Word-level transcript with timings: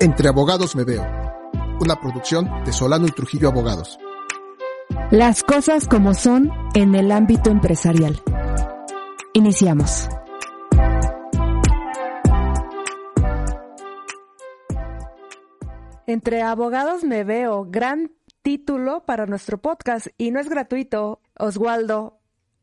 Entre 0.00 0.28
Abogados 0.28 0.76
Me 0.76 0.84
Veo, 0.84 1.04
una 1.80 2.00
producción 2.00 2.48
de 2.64 2.72
Solano 2.72 3.08
y 3.08 3.10
Trujillo 3.10 3.48
Abogados. 3.48 3.98
Las 5.10 5.42
cosas 5.42 5.88
como 5.88 6.14
son 6.14 6.52
en 6.74 6.94
el 6.94 7.10
ámbito 7.10 7.50
empresarial. 7.50 8.22
Iniciamos. 9.32 10.08
Entre 16.06 16.42
Abogados 16.42 17.02
Me 17.02 17.24
Veo, 17.24 17.66
gran 17.68 18.12
título 18.42 19.04
para 19.04 19.26
nuestro 19.26 19.58
podcast 19.58 20.06
y 20.16 20.30
no 20.30 20.38
es 20.38 20.48
gratuito. 20.48 21.22
Oswaldo, 21.36 22.17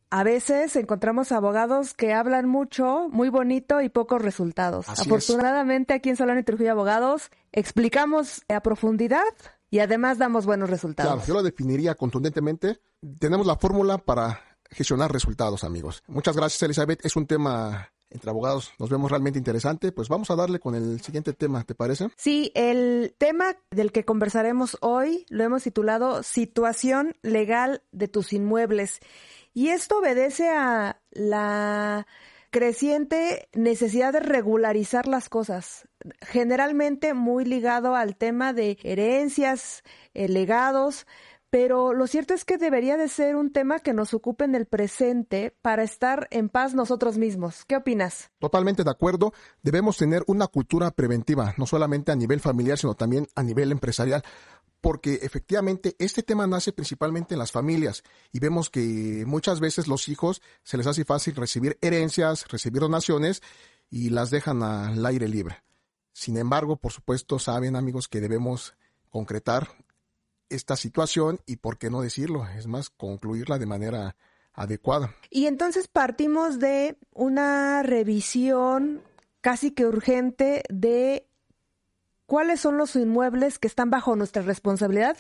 a 0.09 0.23
veces 0.23 0.75
encontramos 0.75 1.31
abogados 1.31 1.93
que 1.93 2.13
hablan 2.13 2.47
mucho, 2.47 3.07
muy 3.09 3.29
bonito 3.29 3.81
y 3.81 3.89
pocos 3.89 4.21
resultados. 4.21 4.87
Afortunadamente 4.87 5.93
aquí 5.93 6.09
en 6.09 6.15
Solano 6.15 6.39
y 6.39 6.43
Trujillo 6.43 6.71
Abogados 6.71 7.31
explicamos 7.51 8.43
a 8.47 8.61
profundidad 8.61 9.23
y 9.69 9.79
además 9.79 10.17
damos 10.17 10.45
buenos 10.45 10.69
resultados. 10.69 11.13
Claro, 11.13 11.27
yo 11.27 11.33
lo 11.33 11.43
definiría 11.43 11.95
contundentemente. 11.95 12.79
Tenemos 13.19 13.45
la 13.45 13.57
fórmula 13.57 13.97
para 13.97 14.39
gestionar 14.69 15.11
resultados, 15.11 15.63
amigos. 15.63 16.03
Muchas 16.07 16.35
gracias, 16.35 16.61
Elizabeth. 16.63 17.05
Es 17.05 17.15
un 17.15 17.27
tema 17.27 17.89
entre 18.15 18.29
abogados 18.29 18.71
nos 18.79 18.89
vemos 18.89 19.11
realmente 19.11 19.39
interesante, 19.39 19.91
pues 19.91 20.09
vamos 20.09 20.29
a 20.31 20.35
darle 20.35 20.59
con 20.59 20.75
el 20.75 21.01
siguiente 21.01 21.33
tema, 21.33 21.63
¿te 21.63 21.75
parece? 21.75 22.09
Sí, 22.15 22.51
el 22.55 23.13
tema 23.17 23.57
del 23.71 23.91
que 23.91 24.05
conversaremos 24.05 24.77
hoy 24.81 25.25
lo 25.29 25.43
hemos 25.43 25.63
titulado 25.63 26.23
Situación 26.23 27.15
legal 27.21 27.81
de 27.91 28.07
tus 28.07 28.33
inmuebles. 28.33 28.99
Y 29.55 29.69
esto 29.69 29.99
obedece 29.99 30.49
a 30.49 30.99
la 31.11 32.05
creciente 32.51 33.47
necesidad 33.53 34.11
de 34.11 34.19
regularizar 34.19 35.07
las 35.07 35.29
cosas, 35.29 35.87
generalmente 36.21 37.13
muy 37.13 37.45
ligado 37.45 37.95
al 37.95 38.17
tema 38.17 38.51
de 38.51 38.77
herencias, 38.83 39.83
eh, 40.13 40.27
legados, 40.27 41.07
pero 41.49 41.93
lo 41.93 42.05
cierto 42.05 42.33
es 42.33 42.43
que 42.43 42.57
debería 42.57 42.97
de 42.97 43.07
ser 43.07 43.37
un 43.37 43.49
tema 43.49 43.79
que 43.79 43.93
nos 43.93 44.13
ocupe 44.13 44.43
en 44.43 44.55
el 44.55 44.65
presente 44.65 45.55
para 45.61 45.83
estar 45.83 46.27
en 46.31 46.49
paz 46.49 46.73
nosotros 46.73 47.17
mismos. 47.17 47.63
¿Qué 47.63 47.77
opinas? 47.77 48.29
Totalmente 48.39 48.83
de 48.83 48.91
acuerdo. 48.91 49.31
Debemos 49.63 49.95
tener 49.95 50.23
una 50.27 50.47
cultura 50.47 50.91
preventiva, 50.91 51.53
no 51.57 51.65
solamente 51.65 52.11
a 52.11 52.17
nivel 52.17 52.41
familiar, 52.41 52.77
sino 52.77 52.95
también 52.95 53.27
a 53.35 53.41
nivel 53.41 53.71
empresarial 53.71 54.21
porque 54.85 55.15
efectivamente 55.23 55.95
este 55.97 56.21
tema 56.21 56.45
nace 56.45 56.71
principalmente 56.71 57.33
en 57.33 57.39
las 57.39 57.51
familias 57.51 58.03
y 58.31 58.37
vemos 58.39 58.69
que 58.69 59.23
muchas 59.25 59.59
veces 59.59 59.87
los 59.87 60.07
hijos 60.09 60.43
se 60.61 60.77
les 60.77 60.85
hace 60.85 61.05
fácil 61.05 61.33
recibir 61.33 61.79
herencias, 61.81 62.47
recibir 62.49 62.81
donaciones 62.81 63.41
y 63.89 64.11
las 64.11 64.29
dejan 64.29 64.61
al 64.61 65.03
aire 65.03 65.27
libre. 65.27 65.63
Sin 66.13 66.37
embargo, 66.37 66.75
por 66.75 66.91
supuesto, 66.91 67.39
saben 67.39 67.75
amigos 67.75 68.07
que 68.07 68.21
debemos 68.21 68.75
concretar 69.09 69.69
esta 70.49 70.75
situación 70.75 71.39
y, 71.47 71.55
por 71.55 71.79
qué 71.79 71.89
no 71.89 72.01
decirlo, 72.01 72.47
es 72.49 72.67
más, 72.67 72.91
concluirla 72.91 73.57
de 73.57 73.65
manera 73.65 74.15
adecuada. 74.53 75.15
Y 75.31 75.47
entonces 75.47 75.87
partimos 75.87 76.59
de 76.59 76.95
una 77.11 77.81
revisión 77.81 79.01
casi 79.41 79.71
que 79.71 79.87
urgente 79.87 80.61
de 80.69 81.27
cuáles 82.25 82.59
son 82.59 82.77
los 82.77 82.95
inmuebles 82.95 83.59
que 83.59 83.67
están 83.67 83.89
bajo 83.89 84.15
nuestra 84.15 84.41
responsabilidad, 84.41 85.17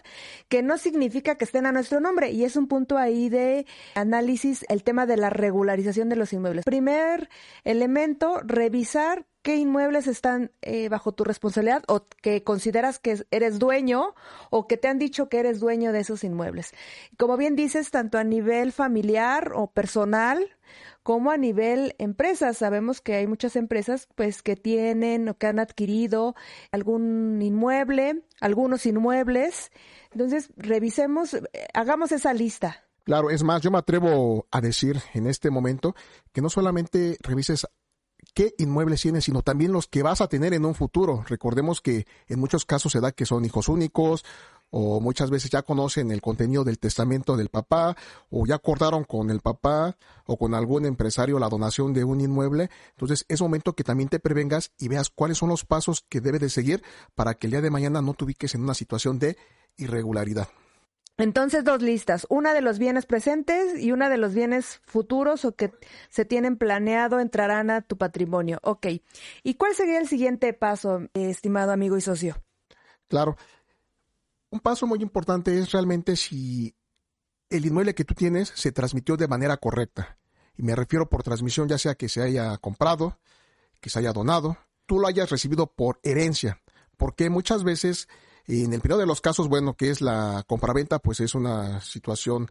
que 0.49 0.63
no 0.63 0.77
significa 0.77 1.35
que 1.35 1.45
estén 1.45 1.65
a 1.65 1.71
nuestro 1.71 1.99
nombre. 1.99 2.31
Y 2.31 2.43
es 2.43 2.55
un 2.55 2.67
punto 2.67 2.97
ahí 2.97 3.29
de 3.29 3.65
análisis 3.95 4.65
el 4.69 4.83
tema 4.83 5.05
de 5.05 5.17
la 5.17 5.29
regularización 5.29 6.09
de 6.09 6.15
los 6.15 6.33
inmuebles. 6.33 6.65
Primer 6.65 7.29
elemento, 7.63 8.41
revisar 8.43 9.25
qué 9.45 9.57
inmuebles 9.57 10.07
están 10.07 10.51
eh, 10.63 10.89
bajo 10.89 11.11
tu 11.11 11.23
responsabilidad 11.23 11.83
o 11.87 12.07
que 12.23 12.43
consideras 12.43 12.97
que 12.97 13.23
eres 13.29 13.59
dueño 13.59 14.15
o 14.49 14.65
que 14.65 14.75
te 14.75 14.87
han 14.87 14.97
dicho 14.97 15.29
que 15.29 15.39
eres 15.39 15.59
dueño 15.59 15.91
de 15.91 15.99
esos 15.99 16.23
inmuebles. 16.23 16.71
Como 17.17 17.37
bien 17.37 17.55
dices, 17.55 17.91
tanto 17.91 18.17
a 18.17 18.23
nivel 18.23 18.71
familiar 18.71 19.51
o 19.53 19.67
personal, 19.67 20.55
como 21.05 21.29
a 21.29 21.37
nivel 21.37 21.93
empresas. 21.99 22.57
Sabemos 22.57 22.99
que 22.99 23.13
hay 23.13 23.27
muchas 23.27 23.55
empresas 23.55 24.07
pues 24.15 24.41
que 24.41 24.55
tienen 24.55 25.29
o 25.29 25.37
que 25.37 25.45
han 25.45 25.59
adquirido 25.59 26.33
algún 26.71 27.39
inmueble, 27.43 28.23
algunos 28.41 28.87
inmuebles. 28.87 29.71
Entonces, 30.11 30.49
revisemos, 30.57 31.37
hagamos 31.75 32.11
esa 32.11 32.33
lista. 32.33 32.87
Claro, 33.03 33.29
es 33.29 33.43
más, 33.43 33.61
yo 33.61 33.69
me 33.69 33.77
atrevo 33.77 34.47
a 34.49 34.61
decir 34.61 34.99
en 35.13 35.27
este 35.27 35.51
momento 35.51 35.95
que 36.33 36.41
no 36.41 36.49
solamente 36.49 37.19
revises 37.21 37.67
qué 38.33 38.55
inmuebles 38.57 39.03
tienes, 39.03 39.25
sino 39.25 39.43
también 39.43 39.71
los 39.71 39.85
que 39.85 40.01
vas 40.01 40.21
a 40.21 40.27
tener 40.27 40.55
en 40.55 40.65
un 40.65 40.73
futuro. 40.73 41.23
Recordemos 41.27 41.81
que 41.81 42.07
en 42.27 42.39
muchos 42.39 42.65
casos 42.65 42.93
se 42.93 42.99
da 42.99 43.11
que 43.11 43.27
son 43.27 43.45
hijos 43.45 43.69
únicos 43.69 44.25
o 44.69 44.99
muchas 44.99 45.29
veces 45.29 45.49
ya 45.49 45.61
conocen 45.61 46.11
el 46.11 46.21
contenido 46.21 46.63
del 46.63 46.79
testamento 46.79 47.37
del 47.37 47.49
papá, 47.49 47.95
o 48.29 48.45
ya 48.45 48.55
acordaron 48.55 49.03
con 49.03 49.29
el 49.29 49.39
papá 49.39 49.97
o 50.25 50.37
con 50.37 50.53
algún 50.53 50.85
empresario 50.85 51.39
la 51.39 51.49
donación 51.49 51.93
de 51.93 52.03
un 52.03 52.21
inmueble. 52.21 52.69
Entonces 52.91 53.25
es 53.27 53.41
momento 53.41 53.73
que 53.73 53.83
también 53.83 54.09
te 54.09 54.19
prevengas 54.19 54.71
y 54.77 54.87
veas 54.87 55.09
cuáles 55.09 55.37
son 55.37 55.49
los 55.49 55.65
pasos 55.65 56.05
que 56.09 56.21
debes 56.21 56.41
de 56.41 56.49
seguir 56.49 56.83
para 57.15 57.35
que 57.35 57.47
el 57.47 57.51
día 57.51 57.61
de 57.61 57.69
mañana 57.69 58.01
no 58.01 58.13
te 58.13 58.25
ubiques 58.25 58.55
en 58.55 58.63
una 58.63 58.73
situación 58.73 59.19
de 59.19 59.37
irregularidad. 59.77 60.49
Entonces, 61.17 61.63
dos 61.63 61.81
listas, 61.81 62.27
una 62.29 62.53
de 62.53 62.59
los 62.59 62.77
bienes 62.77 63.05
presentes 63.05 63.81
y 63.81 63.93
una 63.93 64.09
de 64.09 64.17
los 64.17 64.33
bienes 64.33 64.81
futuros 64.85 65.45
o 65.45 65.55
que 65.55 65.71
se 66.09 66.25
tienen 66.25 66.57
planeado 66.57 67.21
entrarán 67.21 67.69
a 67.69 67.81
tu 67.81 67.97
patrimonio. 67.97 68.59
Ok. 68.63 68.87
¿Y 69.41 69.53
cuál 69.53 69.75
sería 69.75 69.99
el 69.99 70.09
siguiente 70.09 70.51
paso, 70.51 71.07
estimado 71.13 71.71
amigo 71.71 71.95
y 71.95 72.01
socio? 72.01 72.35
Claro, 73.07 73.37
un 74.55 74.61
paso 74.61 74.87
muy 74.87 75.01
importante 75.01 75.59
es 75.59 75.71
realmente 75.71 76.15
si 76.15 76.73
el 77.49 77.65
inmueble 77.65 77.93
que 77.93 78.05
tú 78.05 78.13
tienes 78.13 78.53
se 78.55 78.71
transmitió 78.71 79.17
de 79.17 79.27
manera 79.27 79.57
correcta. 79.57 80.17
Y 80.57 80.63
me 80.63 80.75
refiero 80.75 81.09
por 81.09 81.23
transmisión 81.23 81.67
ya 81.67 81.77
sea 81.77 81.95
que 81.95 82.07
se 82.07 82.21
haya 82.21 82.57
comprado, 82.57 83.19
que 83.81 83.89
se 83.89 83.99
haya 83.99 84.13
donado, 84.13 84.57
tú 84.85 84.99
lo 84.99 85.07
hayas 85.07 85.29
recibido 85.29 85.67
por 85.67 85.99
herencia. 86.03 86.61
Porque 86.95 87.29
muchas 87.29 87.65
veces, 87.65 88.07
en 88.47 88.71
el 88.73 88.79
periodo 88.79 89.01
de 89.01 89.07
los 89.07 89.19
casos, 89.19 89.49
bueno, 89.49 89.75
que 89.75 89.89
es 89.89 89.99
la 89.99 90.45
compraventa, 90.47 90.99
pues 90.99 91.19
es 91.19 91.35
una 91.35 91.81
situación 91.81 92.49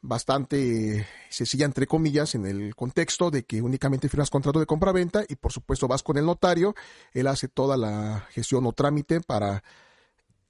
bastante 0.00 1.06
sencilla 1.30 1.66
entre 1.66 1.86
comillas 1.86 2.34
en 2.34 2.46
el 2.46 2.74
contexto 2.74 3.30
de 3.30 3.44
que 3.44 3.62
únicamente 3.62 4.08
firmas 4.08 4.28
contrato 4.28 4.58
de 4.58 4.66
compraventa 4.66 5.24
y 5.26 5.36
por 5.36 5.50
supuesto 5.50 5.88
vas 5.88 6.02
con 6.02 6.18
el 6.18 6.26
notario, 6.26 6.74
él 7.12 7.26
hace 7.26 7.48
toda 7.48 7.78
la 7.78 8.26
gestión 8.32 8.66
o 8.66 8.72
trámite 8.72 9.20
para 9.20 9.62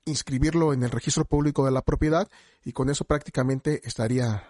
inscribirlo 0.05 0.73
en 0.73 0.83
el 0.83 0.91
registro 0.91 1.25
público 1.25 1.65
de 1.65 1.71
la 1.71 1.83
propiedad 1.83 2.29
y 2.65 2.73
con 2.73 2.91
eso 2.91 3.05
prácticamente 3.05 3.81
estaría 3.85 4.45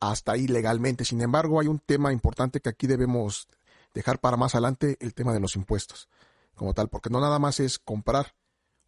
hasta 0.00 0.32
ahí 0.32 0.46
legalmente. 0.46 1.04
Sin 1.04 1.20
embargo, 1.20 1.60
hay 1.60 1.68
un 1.68 1.78
tema 1.78 2.12
importante 2.12 2.60
que 2.60 2.68
aquí 2.68 2.86
debemos 2.86 3.48
dejar 3.94 4.18
para 4.18 4.36
más 4.36 4.54
adelante, 4.54 4.96
el 5.00 5.14
tema 5.14 5.32
de 5.32 5.40
los 5.40 5.56
impuestos 5.56 6.08
como 6.54 6.74
tal, 6.74 6.88
porque 6.88 7.10
no 7.10 7.20
nada 7.20 7.38
más 7.38 7.60
es 7.60 7.78
comprar 7.78 8.34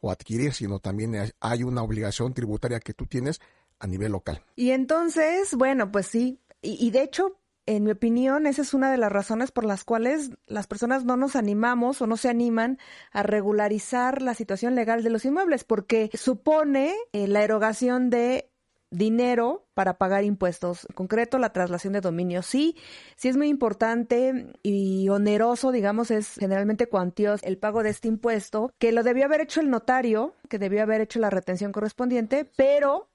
o 0.00 0.10
adquirir, 0.10 0.52
sino 0.52 0.80
también 0.80 1.32
hay 1.40 1.62
una 1.62 1.82
obligación 1.82 2.34
tributaria 2.34 2.80
que 2.80 2.94
tú 2.94 3.06
tienes 3.06 3.40
a 3.78 3.86
nivel 3.86 4.12
local. 4.12 4.42
Y 4.54 4.70
entonces, 4.70 5.54
bueno, 5.54 5.90
pues 5.90 6.06
sí, 6.06 6.40
y, 6.60 6.86
y 6.86 6.90
de 6.90 7.02
hecho, 7.02 7.38
en 7.66 7.84
mi 7.84 7.90
opinión, 7.90 8.46
esa 8.46 8.62
es 8.62 8.74
una 8.74 8.90
de 8.90 8.98
las 8.98 9.10
razones 9.10 9.50
por 9.50 9.64
las 9.64 9.84
cuales 9.84 10.30
las 10.46 10.66
personas 10.66 11.04
no 11.04 11.16
nos 11.16 11.36
animamos 11.36 12.02
o 12.02 12.06
no 12.06 12.16
se 12.16 12.28
animan 12.28 12.78
a 13.12 13.22
regularizar 13.22 14.22
la 14.22 14.34
situación 14.34 14.74
legal 14.74 15.02
de 15.02 15.10
los 15.10 15.24
inmuebles, 15.24 15.64
porque 15.64 16.10
supone 16.14 16.94
eh, 17.12 17.26
la 17.26 17.42
erogación 17.42 18.10
de 18.10 18.50
dinero 18.90 19.66
para 19.74 19.98
pagar 19.98 20.24
impuestos. 20.24 20.86
En 20.88 20.94
concreto, 20.94 21.38
la 21.38 21.52
traslación 21.52 21.92
de 21.92 22.00
dominio. 22.00 22.42
Sí, 22.42 22.76
sí 23.16 23.28
es 23.28 23.36
muy 23.36 23.48
importante 23.48 24.52
y 24.62 25.08
oneroso, 25.08 25.72
digamos, 25.72 26.10
es 26.10 26.34
generalmente 26.34 26.86
cuantioso 26.86 27.44
el 27.44 27.58
pago 27.58 27.82
de 27.82 27.90
este 27.90 28.08
impuesto, 28.08 28.72
que 28.78 28.92
lo 28.92 29.02
debió 29.02 29.24
haber 29.24 29.40
hecho 29.40 29.60
el 29.60 29.70
notario, 29.70 30.34
que 30.48 30.58
debió 30.58 30.82
haber 30.82 31.00
hecho 31.00 31.18
la 31.18 31.30
retención 31.30 31.72
correspondiente, 31.72 32.44
pero 32.56 33.08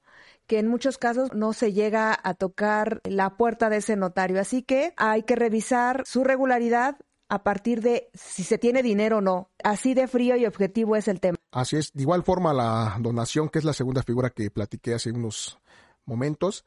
que 0.50 0.58
en 0.58 0.68
muchos 0.68 0.98
casos 0.98 1.32
no 1.36 1.54
se 1.54 1.74
llega 1.74 2.20
a 2.24 2.34
tocar 2.34 3.02
la 3.04 3.38
puerta 3.38 3.70
de 3.70 3.78
ese 3.78 3.96
notario. 3.96 4.42
Así 4.42 4.64
que 4.64 4.96
hay 4.98 5.22
que 5.22 5.36
revisar 5.36 6.02
su 6.08 6.24
regularidad 6.24 6.98
a 7.30 7.44
partir 7.44 7.82
de 7.82 8.10
si 8.16 8.44
se 8.44 8.58
tiene 8.58 8.82
dinero 8.82 9.20
o 9.20 9.22
no. 9.22 9.52
Así 9.64 9.94
de 9.94 10.08
frío 10.08 10.36
y 10.36 10.48
objetivo 10.48 10.96
es 10.96 11.08
el 11.08 11.20
tema. 11.20 11.38
Así 11.52 11.78
es. 11.78 11.94
De 11.94 12.02
igual 12.02 12.24
forma, 12.24 12.52
la 12.52 12.98
donación, 13.00 13.50
que 13.50 13.60
es 13.60 13.64
la 13.64 13.74
segunda 13.74 14.02
figura 14.02 14.32
que 14.32 14.50
platiqué 14.50 14.96
hace 14.96 15.12
unos 15.12 15.60
momentos, 16.06 16.66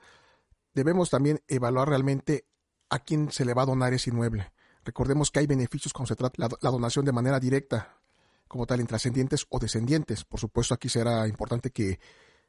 debemos 0.74 1.10
también 1.10 1.40
evaluar 1.48 1.88
realmente 1.88 2.46
a 2.88 3.00
quién 3.00 3.32
se 3.32 3.44
le 3.44 3.52
va 3.52 3.62
a 3.62 3.66
donar 3.66 3.92
ese 3.92 4.10
inmueble. 4.10 4.52
Recordemos 4.84 5.32
que 5.32 5.40
hay 5.40 5.48
beneficios 5.48 5.92
cuando 5.92 6.06
se 6.06 6.16
trata 6.16 6.36
la, 6.38 6.48
la 6.60 6.70
donación 6.70 7.04
de 7.04 7.10
manera 7.10 7.40
directa, 7.40 7.96
como 8.46 8.64
tal, 8.64 8.80
intrascendientes 8.80 9.44
o 9.48 9.58
descendientes. 9.58 10.24
Por 10.24 10.38
supuesto, 10.38 10.72
aquí 10.72 10.88
será 10.88 11.26
importante 11.26 11.70
que 11.70 11.98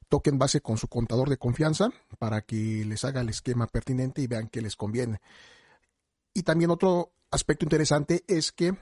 toquen 0.04 0.38
base 0.38 0.62
con 0.62 0.78
su 0.78 0.88
contador 0.88 1.30
de 1.30 1.38
confianza 1.38 1.90
para 2.20 2.42
que 2.42 2.86
les 2.86 3.04
haga 3.04 3.22
el 3.22 3.30
esquema 3.30 3.68
pertinente 3.68 4.22
y 4.22 4.28
vean 4.28 4.48
que 4.48 4.62
les 4.62 4.76
conviene. 4.76 5.20
Y 6.34 6.44
también 6.44 6.72
otro 6.72 7.12
aspecto 7.32 7.66
interesante 7.66 8.24
es 8.28 8.52
que 8.52 8.76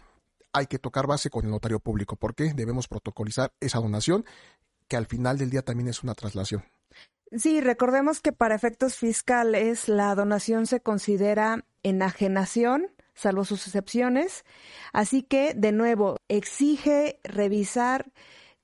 hay 0.54 0.68
que 0.68 0.80
tocar 0.80 1.08
base 1.08 1.30
con 1.30 1.46
el 1.46 1.52
notario 1.52 1.80
público, 1.80 2.16
porque 2.16 2.54
debemos 2.54 2.88
protocolizar 2.88 3.54
esa 3.60 3.80
donación, 3.80 4.26
que 4.88 4.98
al 4.98 5.06
final 5.06 5.38
del 5.38 5.50
día 5.50 5.62
también 5.62 5.88
es 5.88 6.04
una 6.04 6.14
traslación. 6.14 6.64
Sí, 7.32 7.62
recordemos 7.62 8.20
que 8.20 8.34
para 8.34 8.56
efectos 8.56 8.98
fiscales 8.98 9.88
la 9.88 10.14
donación 10.16 10.68
se 10.68 10.82
considera 10.82 11.64
enajenación, 11.82 12.88
salvo 13.14 13.46
sus 13.46 13.68
excepciones. 13.68 14.44
Así 14.92 15.24
que, 15.24 15.54
de 15.54 15.72
nuevo, 15.72 16.18
exige 16.28 17.20
revisar 17.24 18.12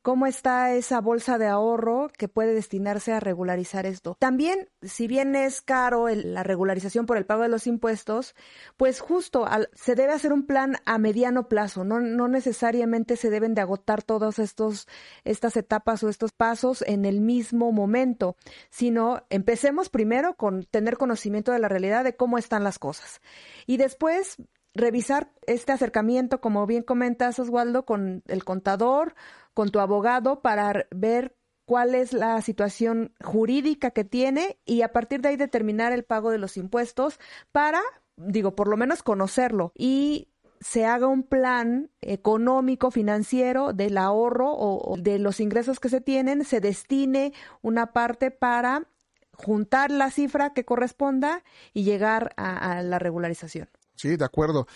cómo 0.07 0.25
está 0.25 0.73
esa 0.73 1.01
bolsa 1.01 1.37
de 1.37 1.47
ahorro 1.47 2.09
que 2.17 2.29
puede 2.29 2.53
destinarse 2.53 3.11
a 3.11 3.19
regularizar 3.19 3.85
esto. 3.85 4.15
También, 4.17 4.69
si 4.81 5.05
bien 5.05 5.35
es 5.35 5.59
caro 5.59 6.07
la 6.07 6.43
regularización 6.43 7.05
por 7.05 7.17
el 7.17 7.25
pago 7.25 7.41
de 7.41 7.49
los 7.49 7.67
impuestos, 7.67 8.33
pues 8.77 9.01
justo 9.01 9.45
se 9.73 9.95
debe 9.95 10.13
hacer 10.13 10.31
un 10.31 10.45
plan 10.45 10.77
a 10.85 10.97
mediano 10.97 11.49
plazo, 11.49 11.83
no, 11.83 11.99
no 11.99 12.29
necesariamente 12.29 13.17
se 13.17 13.29
deben 13.29 13.53
de 13.53 13.59
agotar 13.59 14.01
todas 14.01 14.39
estas 14.39 15.57
etapas 15.57 16.01
o 16.03 16.07
estos 16.07 16.31
pasos 16.31 16.85
en 16.87 17.03
el 17.03 17.19
mismo 17.19 17.73
momento, 17.73 18.37
sino 18.69 19.23
empecemos 19.29 19.89
primero 19.89 20.37
con 20.37 20.63
tener 20.63 20.95
conocimiento 20.95 21.51
de 21.51 21.59
la 21.59 21.67
realidad 21.67 22.05
de 22.05 22.15
cómo 22.15 22.37
están 22.37 22.63
las 22.63 22.79
cosas. 22.79 23.19
Y 23.65 23.75
después 23.75 24.37
revisar 24.73 25.31
este 25.47 25.73
acercamiento, 25.73 26.39
como 26.39 26.65
bien 26.65 26.83
comentas, 26.83 27.39
Oswaldo, 27.39 27.83
con 27.83 28.23
el 28.27 28.45
contador, 28.45 29.15
con 29.57 29.71
tu 29.71 29.79
abogado, 29.79 30.43
para 30.43 30.85
ver 30.91 31.35
cuál 31.65 31.95
es 31.95 32.13
la 32.13 32.39
situación 32.43 33.15
jurídica 33.23 33.89
que 33.89 34.03
tiene 34.03 34.59
y 34.65 34.83
a 34.83 34.91
partir 34.93 35.19
de 35.21 35.29
ahí 35.29 35.35
determinar 35.35 35.93
el 35.93 36.03
pago 36.03 36.29
de 36.29 36.37
los 36.37 36.57
impuestos 36.57 37.19
para, 37.51 37.81
digo, 38.17 38.55
por 38.55 38.67
lo 38.67 38.77
menos 38.77 39.01
conocerlo 39.01 39.71
y 39.73 40.27
se 40.59 40.85
haga 40.85 41.07
un 41.07 41.23
plan 41.23 41.89
económico, 42.01 42.91
financiero 42.91 43.73
del 43.73 43.97
ahorro 43.97 44.53
o, 44.53 44.95
de 44.95 45.17
los 45.17 45.39
ingresos 45.39 45.79
que 45.79 45.89
se 45.89 46.01
tienen, 46.01 46.45
se 46.45 46.61
destine 46.61 47.33
una 47.63 47.93
parte 47.93 48.29
para 48.29 48.87
juntar 49.33 49.89
la 49.89 50.11
cifra 50.11 50.53
que 50.53 50.65
corresponda 50.65 51.43
y 51.73 51.83
llegar 51.83 52.35
a 52.37 52.83
la 52.83 52.99
regularización. 52.99 53.69
Sí, 53.95 54.17
de 54.17 54.25
acuerdo. 54.25 54.67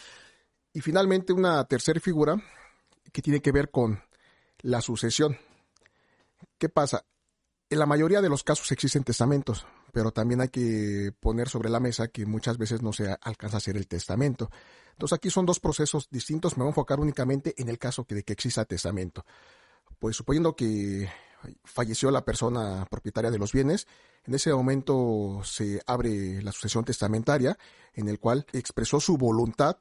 Y 0.73 0.81
finalmente 0.81 1.33
una 1.33 1.63
tercera 1.65 1.99
figura 1.99 2.41
que 3.11 3.21
tiene 3.21 3.43
que 3.43 3.51
ver 3.51 3.69
con 3.69 4.01
la 4.61 4.81
sucesión. 4.81 5.37
¿Qué 6.57 6.69
pasa? 6.69 7.05
En 7.69 7.79
la 7.79 7.85
mayoría 7.85 8.21
de 8.21 8.29
los 8.29 8.43
casos 8.43 8.71
existen 8.71 9.03
testamentos, 9.03 9.65
pero 9.93 10.11
también 10.11 10.41
hay 10.41 10.49
que 10.49 11.13
poner 11.19 11.47
sobre 11.47 11.69
la 11.69 11.79
mesa 11.79 12.09
que 12.09 12.25
muchas 12.25 12.57
veces 12.57 12.81
no 12.81 12.91
se 12.91 13.15
alcanza 13.21 13.57
a 13.57 13.59
hacer 13.59 13.77
el 13.77 13.87
testamento. 13.87 14.49
Entonces 14.91 15.15
aquí 15.15 15.29
son 15.29 15.45
dos 15.45 15.59
procesos 15.59 16.09
distintos. 16.09 16.57
Me 16.57 16.63
voy 16.63 16.69
a 16.69 16.71
enfocar 16.71 16.99
únicamente 16.99 17.53
en 17.57 17.69
el 17.69 17.79
caso 17.79 18.05
de 18.07 18.23
que 18.23 18.33
exista 18.33 18.65
testamento. 18.65 19.25
Pues 19.99 20.15
suponiendo 20.17 20.55
que 20.55 21.09
falleció 21.63 22.11
la 22.11 22.25
persona 22.25 22.85
propietaria 22.89 23.31
de 23.31 23.39
los 23.39 23.51
bienes, 23.51 23.87
en 24.25 24.35
ese 24.35 24.53
momento 24.53 25.41
se 25.43 25.81
abre 25.85 26.41
la 26.41 26.51
sucesión 26.51 26.83
testamentaria 26.83 27.57
en 27.93 28.07
el 28.07 28.19
cual 28.19 28.45
expresó 28.53 28.99
su 28.99 29.17
voluntad 29.17 29.77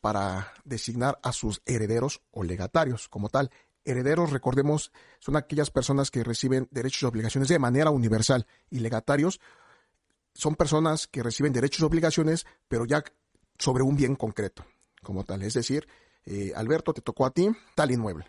para 0.00 0.52
designar 0.64 1.18
a 1.22 1.32
sus 1.32 1.62
herederos 1.64 2.20
o 2.30 2.42
legatarios 2.42 3.08
como 3.08 3.28
tal. 3.28 3.50
Herederos, 3.84 4.30
recordemos, 4.30 4.92
son 5.18 5.36
aquellas 5.36 5.70
personas 5.70 6.10
que 6.10 6.24
reciben 6.24 6.68
derechos 6.70 7.02
y 7.02 7.06
obligaciones 7.06 7.48
de 7.48 7.58
manera 7.58 7.90
universal 7.90 8.46
y 8.70 8.80
legatarios 8.80 9.40
son 10.34 10.56
personas 10.56 11.06
que 11.06 11.22
reciben 11.22 11.52
derechos 11.52 11.80
y 11.80 11.84
obligaciones, 11.84 12.46
pero 12.68 12.84
ya 12.84 13.04
sobre 13.58 13.84
un 13.84 13.96
bien 13.96 14.16
concreto, 14.16 14.66
como 15.02 15.24
tal. 15.24 15.42
Es 15.42 15.54
decir, 15.54 15.86
eh, 16.26 16.52
Alberto, 16.56 16.92
te 16.92 17.00
tocó 17.00 17.24
a 17.24 17.30
ti 17.30 17.48
tal 17.74 17.90
inmueble. 17.92 18.26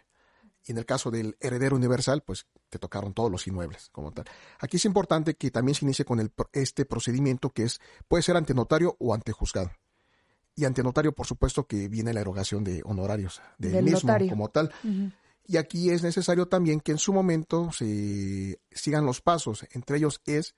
Y 0.67 0.71
en 0.71 0.77
el 0.79 0.85
caso 0.85 1.11
del 1.11 1.37
heredero 1.39 1.75
universal, 1.75 2.23
pues 2.23 2.47
te 2.69 2.79
tocaron 2.79 3.13
todos 3.13 3.31
los 3.31 3.45
inmuebles 3.47 3.89
como 3.91 4.11
tal. 4.11 4.25
Aquí 4.59 4.77
es 4.77 4.85
importante 4.85 5.35
que 5.35 5.51
también 5.51 5.75
se 5.75 5.85
inicie 5.85 6.05
con 6.05 6.19
el, 6.19 6.31
este 6.53 6.85
procedimiento 6.85 7.51
que 7.51 7.63
es, 7.63 7.79
puede 8.07 8.23
ser 8.23 8.35
ante 8.35 8.53
notario 8.53 8.95
o 8.99 9.13
ante 9.13 9.31
juzgado. 9.31 9.71
Y 10.55 10.65
ante 10.65 10.83
notario, 10.83 11.11
por 11.11 11.27
supuesto, 11.27 11.67
que 11.67 11.87
viene 11.89 12.13
la 12.13 12.21
erogación 12.21 12.63
de 12.63 12.81
honorarios 12.85 13.41
del, 13.57 13.83
mismo 13.83 14.17
como 14.29 14.49
tal. 14.49 14.71
Y 15.47 15.57
aquí 15.57 15.91
es 15.91 16.03
necesario 16.03 16.47
también 16.47 16.79
que 16.79 16.91
en 16.91 16.97
su 16.97 17.13
momento 17.13 17.71
se 17.71 18.59
sigan 18.71 19.05
los 19.05 19.21
pasos. 19.21 19.65
Entre 19.71 19.97
ellos 19.97 20.21
es 20.25 20.55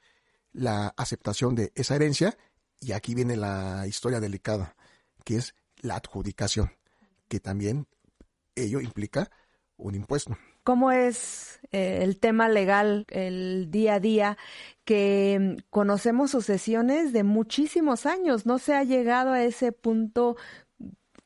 la 0.53 0.93
aceptación 0.97 1.55
de 1.55 1.71
esa 1.75 1.95
herencia. 1.95 2.37
Y 2.79 2.93
aquí 2.93 3.15
viene 3.15 3.35
la 3.35 3.85
historia 3.87 4.19
delicada, 4.19 4.75
que 5.25 5.37
es 5.37 5.55
la 5.81 5.95
adjudicación, 5.95 6.71
que 7.27 7.39
también 7.39 7.87
ello 8.55 8.79
implica 8.79 9.29
un 9.77 9.95
impuesto. 9.95 10.37
¿Cómo 10.63 10.91
es 10.91 11.59
eh, 11.71 11.99
el 12.01 12.19
tema 12.19 12.49
legal, 12.49 13.05
el 13.09 13.71
día 13.71 13.95
a 13.95 13.99
día, 14.01 14.37
que 14.83 15.37
mm, 15.39 15.69
conocemos 15.69 16.31
sucesiones 16.31 17.13
de 17.13 17.23
muchísimos 17.23 18.05
años? 18.05 18.45
No 18.45 18.59
se 18.59 18.73
ha 18.73 18.83
llegado 18.83 19.31
a 19.31 19.43
ese 19.43 19.71
punto 19.71 20.35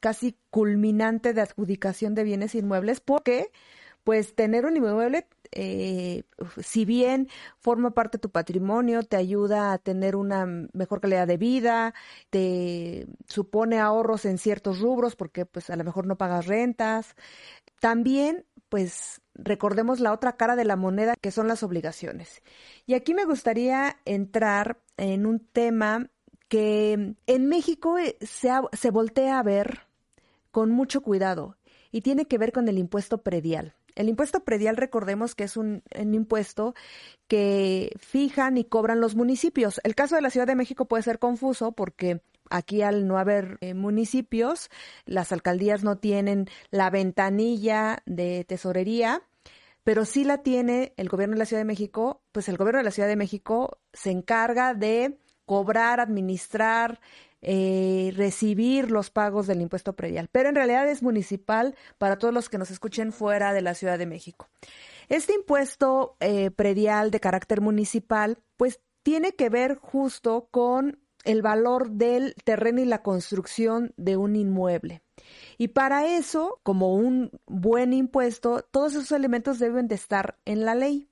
casi 0.01 0.37
culminante 0.49 1.33
de 1.33 1.41
adjudicación 1.41 2.15
de 2.15 2.25
bienes 2.25 2.55
inmuebles 2.55 2.99
porque 2.99 3.51
pues 4.03 4.35
tener 4.35 4.65
un 4.65 4.75
inmueble 4.75 5.27
eh, 5.51 6.23
si 6.61 6.85
bien 6.85 7.29
forma 7.59 7.91
parte 7.91 8.17
de 8.17 8.21
tu 8.21 8.31
patrimonio, 8.31 9.03
te 9.03 9.17
ayuda 9.17 9.73
a 9.73 9.77
tener 9.77 10.15
una 10.15 10.45
mejor 10.73 11.01
calidad 11.01 11.27
de 11.27 11.37
vida, 11.37 11.93
te 12.29 13.07
supone 13.27 13.79
ahorros 13.79 14.25
en 14.25 14.37
ciertos 14.37 14.79
rubros 14.79 15.15
porque 15.15 15.45
pues 15.45 15.69
a 15.69 15.75
lo 15.75 15.83
mejor 15.83 16.07
no 16.07 16.17
pagas 16.17 16.47
rentas, 16.47 17.15
también, 17.81 18.45
pues, 18.69 19.21
recordemos 19.33 19.99
la 19.99 20.13
otra 20.13 20.37
cara 20.37 20.55
de 20.55 20.65
la 20.65 20.75
moneda, 20.75 21.15
que 21.19 21.31
son 21.31 21.47
las 21.47 21.63
obligaciones. 21.63 22.43
Y 22.85 22.93
aquí 22.93 23.15
me 23.15 23.25
gustaría 23.25 23.97
entrar 24.05 24.83
en 24.97 25.25
un 25.25 25.39
tema 25.39 26.11
que 26.47 27.15
en 27.25 27.45
México 27.47 27.97
eh, 27.97 28.17
se, 28.21 28.51
se 28.73 28.91
voltea 28.91 29.39
a 29.39 29.43
ver 29.43 29.87
con 30.51 30.71
mucho 30.71 31.01
cuidado 31.01 31.57
y 31.91 32.01
tiene 32.01 32.25
que 32.25 32.37
ver 32.37 32.51
con 32.51 32.67
el 32.67 32.77
impuesto 32.77 33.19
predial. 33.21 33.75
El 33.95 34.07
impuesto 34.07 34.43
predial, 34.43 34.77
recordemos 34.77 35.35
que 35.35 35.43
es 35.43 35.57
un, 35.57 35.83
impuesto 35.95 36.73
que 37.27 37.93
fijan 37.99 38.57
y 38.57 38.63
cobran 38.63 39.01
los 39.01 39.15
municipios. 39.15 39.81
El 39.83 39.95
caso 39.95 40.15
de 40.15 40.21
la 40.21 40.29
Ciudad 40.29 40.47
de 40.47 40.55
México 40.55 40.85
puede 40.85 41.03
ser 41.03 41.19
confuso 41.19 41.71
porque 41.71 42.21
Aquí 42.53 42.81
al 42.81 43.07
no 43.07 43.17
haber 43.17 43.57
eh, 43.61 43.73
municipios, 43.73 44.69
las 45.05 45.31
alcaldías 45.31 45.85
no 45.85 45.99
tienen 45.99 46.49
la 46.69 46.89
ventanilla 46.89 48.03
de 48.05 48.43
tesorería, 48.43 49.23
pero 49.85 50.03
sí 50.03 50.25
la 50.25 50.39
tiene 50.39 50.93
el 50.97 51.07
gobierno 51.07 51.35
de 51.35 51.39
la 51.39 51.45
Ciudad 51.45 51.61
de 51.61 51.65
México, 51.65 52.21
pues 52.33 52.49
el 52.49 52.57
gobierno 52.57 52.79
de 52.79 52.83
la 52.83 52.91
Ciudad 52.91 53.07
de 53.07 53.15
México 53.15 53.79
se 53.93 54.11
encarga 54.11 54.73
de 54.73 55.17
cobrar, 55.45 56.01
administrar, 56.01 56.99
eh, 57.41 58.13
recibir 58.15 58.91
los 58.91 59.09
pagos 59.09 59.47
del 59.47 59.61
impuesto 59.61 59.93
predial, 59.93 60.29
pero 60.31 60.49
en 60.49 60.55
realidad 60.55 60.87
es 60.87 61.01
municipal 61.01 61.75
para 61.97 62.17
todos 62.17 62.33
los 62.33 62.49
que 62.49 62.57
nos 62.57 62.71
escuchen 62.71 63.11
fuera 63.11 63.53
de 63.53 63.61
la 63.61 63.73
Ciudad 63.73 63.97
de 63.97 64.05
México. 64.05 64.49
Este 65.09 65.33
impuesto 65.33 66.15
eh, 66.19 66.51
predial 66.51 67.11
de 67.11 67.19
carácter 67.19 67.61
municipal, 67.61 68.37
pues 68.57 68.79
tiene 69.03 69.33
que 69.33 69.49
ver 69.49 69.75
justo 69.75 70.47
con 70.51 70.99
el 71.23 71.41
valor 71.41 71.91
del 71.91 72.35
terreno 72.43 72.81
y 72.81 72.85
la 72.85 73.01
construcción 73.03 73.93
de 73.97 74.17
un 74.17 74.35
inmueble. 74.35 75.01
Y 75.57 75.69
para 75.69 76.07
eso, 76.07 76.59
como 76.63 76.95
un 76.95 77.31
buen 77.45 77.93
impuesto, 77.93 78.63
todos 78.71 78.93
esos 78.93 79.11
elementos 79.11 79.59
deben 79.59 79.87
de 79.87 79.95
estar 79.95 80.37
en 80.45 80.65
la 80.65 80.75
ley. 80.75 81.07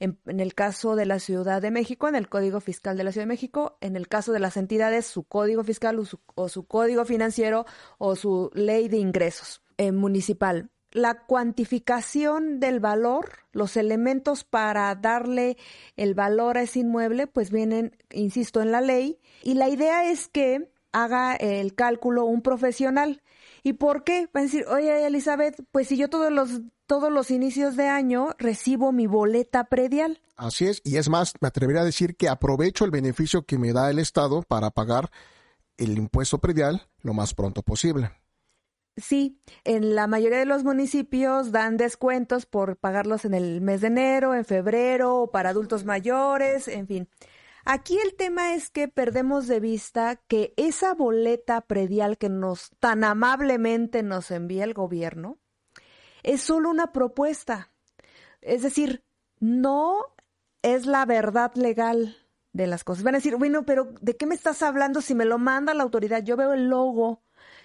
En, 0.00 0.18
el 0.26 0.54
caso 0.54 0.94
de 0.94 1.06
la 1.06 1.18
Ciudad 1.18 1.60
de 1.60 1.70
México, 1.70 2.08
en 2.08 2.14
el 2.14 2.28
Código 2.28 2.60
Fiscal 2.60 2.96
de 2.96 3.04
la 3.04 3.12
Ciudad 3.12 3.24
de 3.24 3.34
México, 3.34 3.78
en 3.80 3.96
el 3.96 4.08
caso 4.08 4.32
de 4.32 4.38
las 4.38 4.56
entidades, 4.56 5.06
su 5.06 5.24
código 5.24 5.64
fiscal 5.64 5.98
o 6.34 6.48
su, 6.48 6.66
código 6.66 7.04
financiero 7.04 7.66
o 7.98 8.14
su 8.14 8.50
ley 8.54 8.88
de 8.88 8.98
ingresos 8.98 9.62
eh, 9.76 9.92
municipal 9.92 10.70
la 10.92 11.26
cuantificación 11.26 12.60
del 12.60 12.80
valor, 12.80 13.30
los 13.52 13.76
elementos 13.76 14.44
para 14.44 14.94
darle 14.94 15.56
el 15.96 16.14
valor 16.14 16.56
a 16.56 16.62
ese 16.62 16.80
inmueble, 16.80 17.26
pues 17.26 17.50
vienen, 17.50 17.96
insisto, 18.10 18.62
en 18.62 18.72
la 18.72 18.80
ley. 18.80 19.18
Y 19.42 19.54
la 19.54 19.68
idea 19.68 20.10
es 20.10 20.28
que 20.28 20.70
haga 20.92 21.34
el 21.34 21.74
cálculo 21.74 22.24
un 22.24 22.42
profesional. 22.42 23.22
¿Y 23.62 23.74
por 23.74 24.04
qué? 24.04 24.28
Va 24.34 24.40
a 24.40 24.44
decir, 24.44 24.64
oye, 24.66 25.06
Elizabeth, 25.06 25.62
pues 25.72 25.88
si 25.88 25.96
yo 25.96 26.08
todos 26.08 26.32
los, 26.32 26.62
todos 26.88 27.12
los 27.12 27.30
inicios 27.30 27.76
de 27.76 27.86
año 27.86 28.30
recibo 28.38 28.90
mi 28.90 29.06
boleta 29.06 29.64
predial. 29.64 30.20
Así 30.36 30.66
es, 30.66 30.80
y 30.84 30.96
es 30.96 31.08
más, 31.08 31.34
me 31.40 31.48
atrevería 31.48 31.82
a 31.82 31.84
decir 31.84 32.16
que 32.16 32.28
aprovecho 32.28 32.84
el 32.84 32.90
beneficio 32.90 33.44
que 33.44 33.58
me 33.58 33.72
da 33.72 33.90
el 33.90 33.98
Estado 33.98 34.42
para 34.42 34.70
pagar 34.70 35.10
el 35.76 35.96
impuesto 35.98 36.38
predial 36.38 36.88
lo 37.02 37.12
más 37.12 37.34
pronto 37.34 37.62
posible. 37.62 38.10
Sí, 38.96 39.40
en 39.62 39.94
la 39.94 40.06
mayoría 40.08 40.38
de 40.38 40.46
los 40.46 40.64
municipios 40.64 41.52
dan 41.52 41.76
descuentos 41.76 42.46
por 42.46 42.76
pagarlos 42.76 43.24
en 43.26 43.34
el 43.34 43.60
mes 43.60 43.82
de 43.82 43.88
enero, 43.88 44.34
en 44.34 44.44
febrero, 44.44 45.14
o 45.16 45.30
para 45.30 45.50
adultos 45.50 45.84
mayores, 45.84 46.66
en 46.66 46.88
fin. 46.88 47.08
Aquí 47.66 47.98
el 47.98 48.16
tema 48.16 48.54
es 48.54 48.70
que 48.70 48.88
perdemos 48.88 49.46
de 49.46 49.60
vista 49.60 50.16
que 50.26 50.54
esa 50.56 50.94
boleta 50.94 51.60
predial 51.60 52.16
que 52.16 52.30
nos 52.30 52.70
tan 52.80 53.04
amablemente 53.04 54.02
nos 54.02 54.30
envía 54.30 54.64
el 54.64 54.72
gobierno 54.72 55.38
es 56.22 56.42
solo 56.42 56.70
una 56.70 56.92
propuesta. 56.92 57.70
Es 58.40 58.62
decir, 58.62 59.04
no 59.40 59.98
es 60.62 60.86
la 60.86 61.04
verdad 61.04 61.52
legal 61.54 62.16
de 62.52 62.66
las 62.66 62.84
cosas. 62.84 63.04
Van 63.04 63.14
a 63.14 63.18
decir, 63.18 63.36
bueno, 63.36 63.64
pero 63.64 63.92
¿de 64.00 64.16
qué 64.16 64.26
me 64.26 64.34
estás 64.34 64.62
hablando 64.62 65.00
si 65.00 65.14
me 65.14 65.24
lo 65.24 65.38
manda 65.38 65.74
la 65.74 65.82
autoridad? 65.82 66.22
Yo 66.22 66.36
veo 66.36 66.52
el 66.52 66.68
logo, 66.68 67.22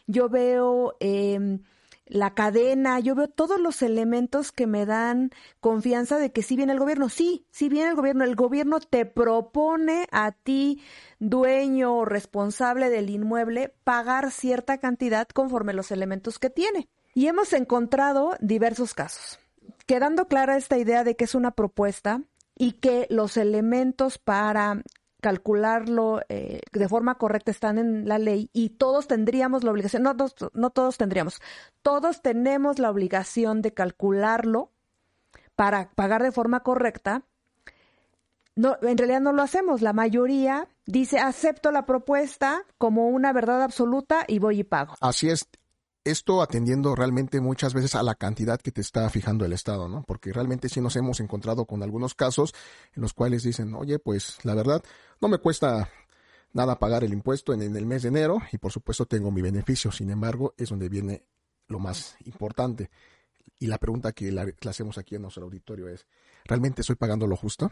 yo 0.08 0.30
veo 0.30 0.96
eh, 1.00 1.60
la 2.06 2.34
cadena, 2.34 3.00
yo 3.00 3.16
veo 3.16 3.30
todos 3.30 3.60
los 3.60 3.82
elementos 3.82 4.52
que 4.52 4.68
me 4.68 4.86
dan 4.86 5.32
confianza 5.60 6.20
de 6.20 6.32
que 6.32 6.44
sí 6.44 6.56
viene 6.56 6.74
el 6.74 6.80
gobierno. 6.80 7.10
Sí, 7.10 7.48
sí 7.52 7.70
viene 7.70 7.90
el 7.90 7.96
gobierno. 7.96 8.24
El 8.24 8.36
gobierno 8.36 8.80
te 8.80 9.06
propone 9.06 10.08
a 10.12 10.32
ti, 10.32 10.82
dueño 11.20 11.98
o 11.98 12.06
responsable 12.06 12.90
del 12.90 13.10
inmueble, 13.10 13.74
pagar 13.84 14.32
cierta 14.32 14.78
cantidad 14.80 15.28
conforme 15.30 15.74
los 15.74 15.92
elementos 15.92 16.40
que 16.40 16.50
tiene. 16.50 16.90
Y 17.14 17.28
hemos 17.28 17.54
encontrado 17.54 18.36
diversos 18.40 18.94
casos. 18.94 19.40
Quedando 19.86 20.28
clara 20.28 20.58
esta 20.58 20.78
idea 20.78 21.04
de 21.04 21.16
que 21.16 21.26
es 21.26 21.36
una 21.36 21.52
propuesta 21.52 22.22
y 22.58 22.74
que 22.74 23.08
los 23.10 23.38
elementos 23.38 24.18
para 24.18 24.82
calcularlo 25.22 26.22
eh, 26.28 26.60
de 26.72 26.90
forma 26.90 27.16
correcta 27.16 27.50
están 27.50 27.78
en 27.78 28.08
la 28.08 28.20
ley 28.20 28.50
y 28.52 28.72
todos 28.72 29.08
tendríamos 29.08 29.64
la 29.64 29.72
obligación, 29.72 30.04
no, 30.04 30.14
no, 30.54 30.70
todos 30.70 30.98
tendríamos, 30.98 31.42
todos 31.82 32.22
tenemos 32.22 32.78
la 32.78 32.92
obligación 32.92 33.62
de 33.62 33.74
calcularlo 33.74 34.72
para 35.56 35.92
pagar 35.92 36.24
de 36.24 36.34
forma 36.34 36.62
correcta. 36.62 37.24
No, 38.56 38.78
en 38.82 38.98
realidad 38.98 39.22
no 39.22 39.32
lo 39.32 39.42
hacemos. 39.42 39.82
La 39.82 39.94
mayoría 39.94 40.68
dice 40.86 41.20
acepto 41.20 41.72
la 41.72 41.86
propuesta 41.86 42.66
como 42.78 43.08
una 43.08 43.34
verdad 43.34 43.64
absoluta 43.64 44.26
y 44.28 44.40
voy 44.40 44.60
y 44.60 44.64
pago. 44.64 44.96
Así 45.00 45.30
es 45.30 45.48
esto 46.04 46.42
atendiendo 46.42 46.96
realmente 46.96 47.40
muchas 47.40 47.74
veces 47.74 47.96
a 47.96 48.04
la 48.04 48.16
cantidad 48.16 48.60
que 48.60 48.72
te 48.72 48.82
está 48.82 49.10
fijando 49.10 49.46
el 49.46 49.54
Estado, 49.54 49.88
¿no? 49.88 50.04
Porque 50.04 50.34
realmente 50.34 50.70
sí 50.70 50.82
nos 50.82 50.96
hemos 50.96 51.20
encontrado 51.20 51.66
con 51.66 51.82
algunos 51.82 52.14
casos 52.14 52.54
en 52.96 53.02
los 53.02 53.14
cuales 53.14 53.44
dicen, 53.44 53.74
oye, 53.74 54.00
pues 54.00 54.38
la 54.44 54.54
verdad, 54.54 54.84
no 55.22 55.28
me 55.28 55.38
cuesta 55.38 55.90
nada 56.52 56.78
pagar 56.78 57.04
el 57.04 57.14
impuesto 57.14 57.54
en, 57.54 57.76
el 57.76 57.86
mes 57.86 58.04
de 58.04 58.10
enero 58.10 58.42
y 58.52 58.58
por 58.58 58.72
supuesto 58.72 59.06
tengo 59.06 59.32
mi 59.32 59.42
beneficio. 59.42 59.92
Sin 59.92 60.10
embargo, 60.10 60.54
es 60.58 60.70
donde 60.70 60.90
viene 60.90 61.24
lo 61.68 61.80
más 61.80 62.16
importante. 62.26 62.90
Y 63.60 63.68
la 63.68 63.78
pregunta 63.78 64.12
que 64.12 64.32
le 64.32 64.56
hacemos 64.70 64.98
aquí 64.98 65.16
en 65.16 65.22
nuestro 65.22 65.46
auditorio 65.46 65.88
es, 65.88 66.06
¿realmente 66.46 66.82
estoy 66.82 66.96
pagando 66.96 67.28
lo 67.28 67.38
justo? 67.38 67.72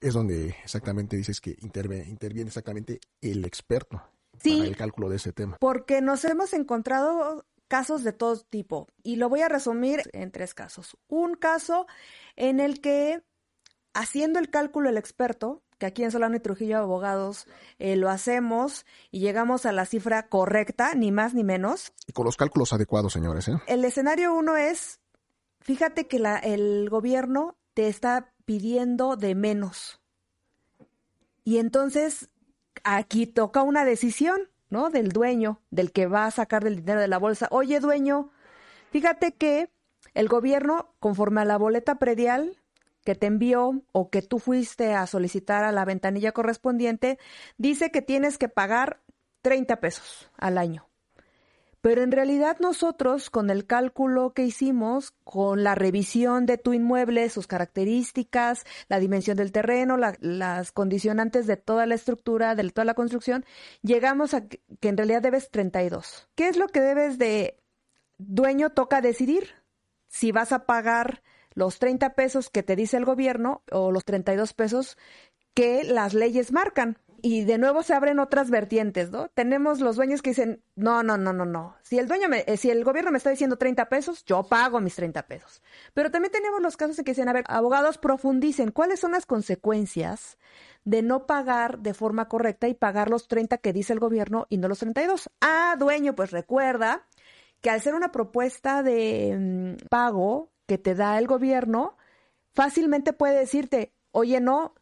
Es 0.00 0.14
donde 0.14 0.56
exactamente 0.64 1.16
dices 1.16 1.40
que 1.40 1.56
interviene, 1.60 2.08
interviene 2.08 2.48
exactamente 2.48 3.00
el 3.20 3.44
experto, 3.44 4.02
Sí, 4.40 4.58
para 4.58 4.68
el 4.68 4.76
cálculo 4.76 5.08
de 5.08 5.16
ese 5.16 5.32
tema. 5.32 5.56
Porque 5.60 6.00
nos 6.00 6.24
hemos 6.24 6.52
encontrado 6.52 7.44
casos 7.72 8.04
de 8.04 8.12
todo 8.12 8.36
tipo 8.36 8.86
y 9.02 9.16
lo 9.16 9.30
voy 9.30 9.40
a 9.40 9.48
resumir 9.48 10.02
en 10.12 10.30
tres 10.30 10.52
casos. 10.52 10.98
Un 11.08 11.36
caso 11.36 11.86
en 12.36 12.60
el 12.60 12.82
que 12.82 13.22
haciendo 13.94 14.38
el 14.38 14.50
cálculo 14.50 14.90
el 14.90 14.98
experto, 14.98 15.62
que 15.78 15.86
aquí 15.86 16.04
en 16.04 16.10
Solano 16.10 16.36
y 16.36 16.40
Trujillo 16.40 16.76
Abogados 16.76 17.46
eh, 17.78 17.96
lo 17.96 18.10
hacemos 18.10 18.84
y 19.10 19.20
llegamos 19.20 19.64
a 19.64 19.72
la 19.72 19.86
cifra 19.86 20.28
correcta, 20.28 20.94
ni 20.94 21.12
más 21.12 21.32
ni 21.32 21.44
menos. 21.44 21.94
Y 22.06 22.12
con 22.12 22.26
los 22.26 22.36
cálculos 22.36 22.74
adecuados, 22.74 23.14
señores. 23.14 23.48
¿eh? 23.48 23.54
El 23.66 23.86
escenario 23.86 24.34
uno 24.34 24.58
es, 24.58 25.00
fíjate 25.60 26.06
que 26.06 26.18
la, 26.18 26.36
el 26.36 26.90
gobierno 26.90 27.56
te 27.72 27.88
está 27.88 28.34
pidiendo 28.44 29.16
de 29.16 29.34
menos. 29.34 29.98
Y 31.42 31.56
entonces 31.56 32.28
aquí 32.84 33.26
toca 33.26 33.62
una 33.62 33.86
decisión. 33.86 34.51
¿No? 34.72 34.88
Del 34.88 35.10
dueño, 35.10 35.60
del 35.70 35.92
que 35.92 36.06
va 36.06 36.24
a 36.24 36.30
sacar 36.30 36.64
del 36.64 36.76
dinero 36.76 37.00
de 37.00 37.06
la 37.06 37.18
bolsa. 37.18 37.46
Oye, 37.50 37.78
dueño, 37.78 38.30
fíjate 38.90 39.34
que 39.34 39.68
el 40.14 40.28
gobierno, 40.28 40.94
conforme 40.98 41.42
a 41.42 41.44
la 41.44 41.58
boleta 41.58 41.96
predial 41.96 42.56
que 43.04 43.14
te 43.14 43.26
envió 43.26 43.82
o 43.92 44.08
que 44.08 44.22
tú 44.22 44.38
fuiste 44.38 44.94
a 44.94 45.06
solicitar 45.06 45.62
a 45.64 45.72
la 45.72 45.84
ventanilla 45.84 46.32
correspondiente, 46.32 47.18
dice 47.58 47.90
que 47.90 48.00
tienes 48.00 48.38
que 48.38 48.48
pagar 48.48 49.02
30 49.42 49.78
pesos 49.80 50.30
al 50.38 50.56
año. 50.56 50.88
Pero 51.82 52.02
en 52.02 52.12
realidad 52.12 52.58
nosotros, 52.60 53.28
con 53.28 53.50
el 53.50 53.66
cálculo 53.66 54.32
que 54.34 54.44
hicimos, 54.44 55.10
con 55.24 55.64
la 55.64 55.74
revisión 55.74 56.46
de 56.46 56.56
tu 56.56 56.72
inmueble, 56.72 57.28
sus 57.28 57.48
características, 57.48 58.64
la 58.88 59.00
dimensión 59.00 59.36
del 59.36 59.50
terreno, 59.50 59.96
las 59.96 60.70
condicionantes 60.70 61.48
de 61.48 61.56
toda 61.56 61.86
la 61.86 61.96
estructura, 61.96 62.54
de 62.54 62.70
toda 62.70 62.84
la 62.84 62.94
construcción, 62.94 63.44
llegamos 63.82 64.32
a 64.32 64.46
que 64.46 64.88
en 64.88 64.96
realidad 64.96 65.22
debes 65.22 65.50
32. 65.50 66.28
¿Qué 66.36 66.48
es 66.48 66.56
lo 66.56 66.68
que 66.68 66.80
debes 66.80 67.18
de 67.18 67.58
dueño 68.16 68.70
toca 68.70 69.00
decidir? 69.00 69.48
Si 70.06 70.30
vas 70.30 70.52
a 70.52 70.66
pagar 70.66 71.24
los 71.52 71.80
30 71.80 72.14
pesos 72.14 72.48
que 72.48 72.62
te 72.62 72.76
dice 72.76 72.96
el 72.96 73.04
gobierno 73.04 73.62
o 73.72 73.90
los 73.90 74.04
32 74.04 74.52
pesos 74.52 74.96
que 75.52 75.82
las 75.82 76.14
leyes 76.14 76.52
marcan 76.52 76.96
y 77.22 77.44
de 77.44 77.56
nuevo 77.56 77.84
se 77.84 77.94
abren 77.94 78.18
otras 78.18 78.50
vertientes, 78.50 79.12
¿no? 79.12 79.28
Tenemos 79.28 79.80
los 79.80 79.94
dueños 79.94 80.22
que 80.22 80.30
dicen, 80.30 80.64
no, 80.74 81.04
no, 81.04 81.16
no, 81.16 81.32
no, 81.32 81.44
no. 81.44 81.76
Si 81.82 81.98
el 81.98 82.08
dueño 82.08 82.28
me, 82.28 82.44
eh, 82.48 82.56
si 82.56 82.68
el 82.68 82.82
gobierno 82.82 83.12
me 83.12 83.18
está 83.18 83.30
diciendo 83.30 83.56
30 83.56 83.88
pesos, 83.88 84.24
yo 84.24 84.42
pago 84.42 84.80
mis 84.80 84.96
30 84.96 85.26
pesos. 85.28 85.62
Pero 85.94 86.10
también 86.10 86.32
tenemos 86.32 86.60
los 86.60 86.76
casos 86.76 86.98
en 86.98 87.04
que 87.04 87.12
dicen, 87.12 87.28
a 87.28 87.32
ver, 87.32 87.44
abogados 87.46 87.96
profundicen, 87.96 88.72
¿cuáles 88.72 88.98
son 88.98 89.12
las 89.12 89.24
consecuencias 89.24 90.36
de 90.84 91.02
no 91.02 91.26
pagar 91.26 91.78
de 91.78 91.94
forma 91.94 92.28
correcta 92.28 92.66
y 92.66 92.74
pagar 92.74 93.08
los 93.08 93.28
30 93.28 93.58
que 93.58 93.72
dice 93.72 93.92
el 93.92 94.00
gobierno 94.00 94.46
y 94.50 94.56
no 94.56 94.66
los 94.66 94.80
32? 94.80 95.30
Ah, 95.40 95.76
dueño, 95.78 96.16
pues 96.16 96.32
recuerda 96.32 97.06
que 97.60 97.70
al 97.70 97.80
ser 97.80 97.94
una 97.94 98.10
propuesta 98.10 98.82
de 98.82 99.76
mm, 99.78 99.86
pago 99.88 100.50
que 100.66 100.76
te 100.76 100.96
da 100.96 101.18
el 101.18 101.28
gobierno, 101.28 101.96
fácilmente 102.52 103.12
puede 103.12 103.38
decirte, 103.38 103.94
oye, 104.10 104.40
no, 104.40 104.74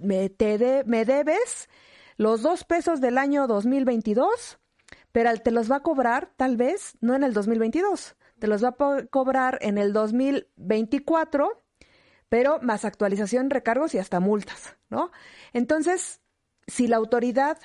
me, 0.00 0.28
te 0.30 0.84
me 0.86 1.04
debes 1.04 1.68
los 2.16 2.42
dos 2.42 2.64
pesos 2.64 3.00
del 3.00 3.18
año 3.18 3.46
2022, 3.46 4.58
pero 5.12 5.34
te 5.38 5.50
los 5.50 5.70
va 5.70 5.76
a 5.76 5.82
cobrar 5.82 6.32
tal 6.36 6.56
vez 6.56 6.96
no 7.00 7.14
en 7.14 7.24
el 7.24 7.32
2022, 7.32 8.16
te 8.38 8.46
los 8.46 8.62
va 8.62 8.68
a 8.78 9.06
cobrar 9.06 9.58
en 9.62 9.78
el 9.78 9.92
2024, 9.92 11.62
pero 12.28 12.58
más 12.60 12.84
actualización, 12.84 13.50
recargos 13.50 13.94
y 13.94 13.98
hasta 13.98 14.20
multas, 14.20 14.76
¿no? 14.88 15.10
Entonces, 15.52 16.20
si 16.66 16.86
la 16.86 16.96
autoridad 16.96 17.58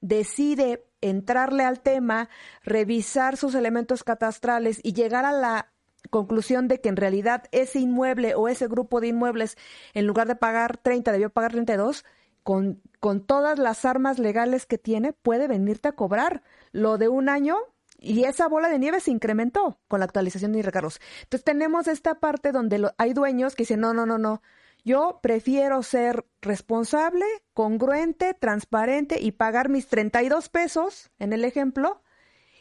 decide 0.00 0.86
entrarle 1.00 1.64
al 1.64 1.80
tema, 1.80 2.28
revisar 2.62 3.36
sus 3.36 3.54
elementos 3.54 4.04
catastrales 4.04 4.80
y 4.82 4.92
llegar 4.92 5.24
a 5.24 5.32
la 5.32 5.72
conclusión 6.10 6.68
de 6.68 6.80
que 6.80 6.88
en 6.88 6.96
realidad 6.96 7.44
ese 7.52 7.78
inmueble 7.78 8.34
o 8.34 8.48
ese 8.48 8.68
grupo 8.68 9.00
de 9.00 9.08
inmuebles, 9.08 9.56
en 9.94 10.06
lugar 10.06 10.28
de 10.28 10.36
pagar 10.36 10.76
30, 10.76 11.12
debió 11.12 11.30
pagar 11.30 11.52
32, 11.52 12.04
con, 12.42 12.82
con 13.00 13.24
todas 13.24 13.58
las 13.58 13.84
armas 13.84 14.18
legales 14.18 14.66
que 14.66 14.78
tiene, 14.78 15.12
puede 15.12 15.48
venirte 15.48 15.88
a 15.88 15.92
cobrar 15.92 16.42
lo 16.72 16.98
de 16.98 17.08
un 17.08 17.28
año 17.28 17.56
y 17.98 18.24
esa 18.24 18.48
bola 18.48 18.68
de 18.68 18.78
nieve 18.78 19.00
se 19.00 19.10
incrementó 19.10 19.78
con 19.88 20.00
la 20.00 20.06
actualización 20.06 20.52
de 20.52 20.62
recargos. 20.62 21.00
Entonces 21.22 21.44
tenemos 21.44 21.86
esta 21.86 22.18
parte 22.18 22.50
donde 22.50 22.90
hay 22.96 23.12
dueños 23.12 23.54
que 23.54 23.62
dicen, 23.62 23.80
no, 23.80 23.92
no, 23.92 24.06
no, 24.06 24.18
no, 24.18 24.40
yo 24.84 25.20
prefiero 25.22 25.82
ser 25.82 26.24
responsable, 26.40 27.26
congruente, 27.52 28.34
transparente 28.34 29.20
y 29.20 29.32
pagar 29.32 29.68
mis 29.68 29.88
32 29.88 30.48
pesos, 30.48 31.10
en 31.18 31.32
el 31.32 31.44
ejemplo, 31.44 32.02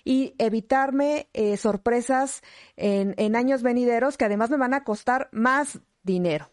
y 0.03 0.36
evitarme 0.38 1.29
eh, 1.34 1.58
sorpresas 1.58 2.41
en, 2.75 3.13
en 3.18 3.36
años 3.36 3.62
venideros 3.62 4.18
que 4.18 4.25
además 4.25 4.50
me 4.50 4.58
van 4.58 4.74
a 4.74 4.84
costar 4.84 5.29
más 5.32 5.79
dinero. 6.03 6.51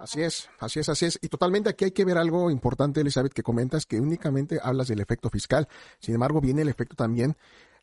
Así 0.00 0.22
es, 0.22 0.48
así 0.58 0.80
es, 0.80 0.88
así 0.88 1.04
es. 1.04 1.18
Y 1.20 1.28
totalmente 1.28 1.68
aquí 1.68 1.84
hay 1.84 1.90
que 1.90 2.06
ver 2.06 2.16
algo 2.16 2.50
importante, 2.50 3.02
Elizabeth, 3.02 3.34
que 3.34 3.42
comentas 3.42 3.84
que 3.84 4.00
únicamente 4.00 4.58
hablas 4.62 4.88
del 4.88 5.00
efecto 5.00 5.28
fiscal. 5.28 5.68
Sin 5.98 6.14
embargo, 6.14 6.40
viene 6.40 6.62
el 6.62 6.70
efecto 6.70 6.96
también 6.96 7.36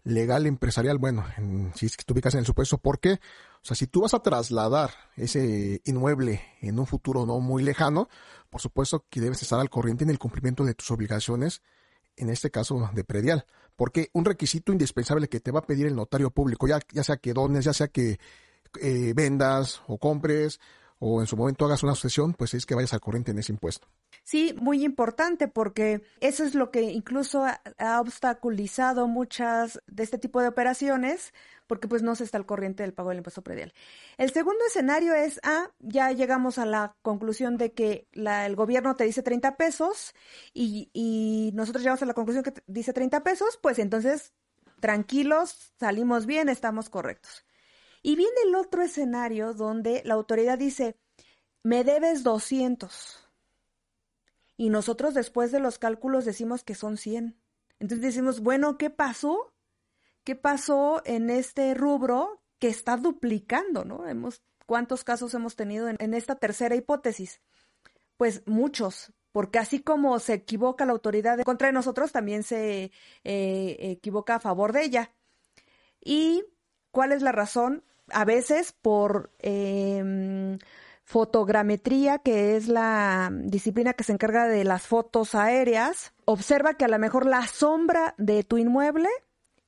legal 0.04 0.48
empresarial. 0.48 0.98
Bueno, 0.98 1.26
si 1.76 1.88
te 1.90 2.14
ubicas 2.14 2.34
en 2.34 2.40
el 2.40 2.46
supuesto, 2.48 2.80
¿por 2.80 3.00
qué? 3.00 3.14
O 3.14 3.66
sea, 3.68 3.76
si 3.76 3.86
tú 3.86 4.02
vas 4.02 4.16
a 4.16 4.20
trasladar 4.20 4.90
ese 5.16 5.82
inmueble 5.86 6.42
en 6.62 6.80
un 6.80 6.88
futuro 6.88 7.28
no 7.28 7.40
muy 7.40 7.62
lejano, 7.62 8.10
por 8.50 8.62
supuesto 8.62 9.06
que 9.12 9.22
debes 9.22 9.44
estar 9.44 9.60
al 9.60 9.70
corriente 9.70 10.04
en 10.04 10.10
el 10.10 10.18
cumplimiento 10.18 10.66
de 10.66 10.74
tus 10.74 10.90
obligaciones, 10.90 11.62
en 12.16 12.32
este 12.32 12.50
caso 12.50 12.90
de 12.94 13.04
predial 13.04 13.46
porque 13.78 14.10
un 14.14 14.26
requisito 14.26 14.74
indispensable 14.74 15.30
que 15.30 15.40
te 15.40 15.52
va 15.52 15.60
a 15.60 15.66
pedir 15.66 15.86
el 15.86 15.96
notario 15.96 16.32
público, 16.32 16.68
ya, 16.68 16.80
ya 16.92 17.04
sea 17.04 17.18
que 17.18 17.32
dones, 17.32 17.64
ya 17.64 17.74
sea 17.74 17.88
que 17.88 18.20
eh, 18.82 19.14
vendas 19.16 19.82
o 19.88 19.98
compres 19.98 20.60
o 21.00 21.22
en 21.22 21.28
su 21.28 21.38
momento 21.38 21.66
hagas 21.66 21.84
una 21.84 21.96
sucesión, 21.96 22.34
pues 22.34 22.54
es 22.54 22.66
que 22.66 22.76
vayas 22.76 22.94
al 22.94 23.00
corriente 23.00 23.32
en 23.32 23.40
ese 23.40 23.52
impuesto. 23.52 23.88
Sí, 24.24 24.56
muy 24.60 24.84
importante 24.84 25.48
porque 25.48 26.02
eso 26.20 26.44
es 26.44 26.56
lo 26.56 26.72
que 26.72 26.82
incluso 26.82 27.46
ha, 27.46 28.02
obstaculizado 28.02 29.08
muchas 29.08 29.82
de 29.88 30.04
este 30.04 30.18
tipo 30.18 30.42
de 30.42 30.48
operaciones 30.48 31.34
porque 31.68 31.88
pues 31.88 32.02
no 32.02 32.16
se 32.16 32.24
está 32.24 32.38
al 32.38 32.46
corriente 32.46 32.84
del 32.84 32.94
pago 32.94 33.10
del 33.10 33.20
impuesto 33.20 33.44
predial. 33.44 33.74
El 34.18 34.32
segundo 34.32 34.64
escenario 34.66 35.14
es, 35.14 35.40
ah, 35.44 35.70
ya 35.80 36.12
llegamos 36.12 36.58
a 36.58 36.66
la 36.66 36.96
conclusión 37.02 37.58
de 37.58 37.74
que 37.74 38.08
la, 38.14 38.46
el 38.46 38.56
gobierno 38.56 38.96
te 38.96 39.04
dice 39.04 39.22
30 39.22 39.58
pesos 39.58 40.14
y, 40.54 41.52
nosotros 41.54 41.84
llegamos 41.84 42.02
a 42.04 42.06
la 42.06 42.14
conclusión 42.14 42.44
que 42.44 42.54
dice 42.68 42.94
30 42.94 43.24
pesos, 43.24 43.60
pues 43.62 43.80
entonces 43.80 44.34
tranquilos, 44.80 45.74
salimos 45.80 46.26
bien, 46.26 46.50
estamos 46.50 46.90
correctos. 46.90 47.46
Y 48.08 48.16
viene 48.16 48.38
el 48.46 48.56
otro 48.56 48.84
escenario 48.84 49.54
donde 49.54 50.02
la 50.06 50.14
autoridad 50.14 50.58
dice, 50.58 50.96
me 51.62 51.84
debes 51.84 52.24
200. 52.24 53.30
Y 54.56 54.70
nosotros 54.70 55.14
después 55.14 55.52
de 55.52 55.60
los 55.60 55.78
cálculos 55.78 56.24
decimos 56.24 56.64
que 56.64 56.74
son 56.74 56.96
100. 56.96 57.38
Entonces 57.82 58.02
decimos, 58.02 58.40
bueno, 58.40 58.78
¿qué 58.78 58.90
pasó? 58.90 59.52
¿Qué 60.24 60.38
pasó 60.38 61.02
en 61.04 61.30
este 61.30 61.74
rubro 61.74 62.42
que 62.60 62.70
está 62.70 62.96
duplicando, 62.96 63.84
¿no? 63.84 64.08
Hemos, 64.08 64.42
¿Cuántos 64.66 65.04
casos 65.04 65.34
hemos 65.34 65.58
tenido 65.58 65.90
en, 65.90 66.14
esta 66.14 66.36
tercera 66.36 66.78
hipótesis? 66.78 67.42
Pues 68.16 68.42
muchos, 68.46 69.12
porque 69.34 69.60
así 69.60 69.82
como 69.82 70.18
se 70.20 70.36
equivoca 70.36 70.86
la 70.86 70.94
autoridad 70.94 71.42
contra 71.42 71.74
nosotros, 71.74 72.14
también 72.14 72.44
se 72.44 72.90
eh, 73.26 73.78
equivoca 73.80 74.36
a 74.36 74.40
favor 74.40 74.72
de 74.72 74.86
ella. 74.86 75.12
¿Y 76.00 76.46
cuál 76.92 77.12
es 77.12 77.22
la 77.22 77.34
razón? 77.34 77.84
A 78.12 78.26
veces 78.26 78.74
por 78.74 79.32
em, 79.40 80.58
fotogrametría, 81.04 82.20
que 82.20 82.56
es 82.56 82.68
la 82.68 83.30
disciplina 83.32 83.94
que 83.94 84.04
se 84.04 84.14
encarga 84.14 84.48
de 84.48 84.64
las 84.64 84.88
fotos 84.88 85.36
aéreas, 85.36 86.14
observa 86.26 86.74
que 86.74 86.86
a 86.86 86.90
lo 86.90 87.00
mejor 87.00 87.26
la 87.26 87.46
sombra 87.48 88.14
de 88.18 88.44
tu 88.44 88.58
inmueble 88.58 89.10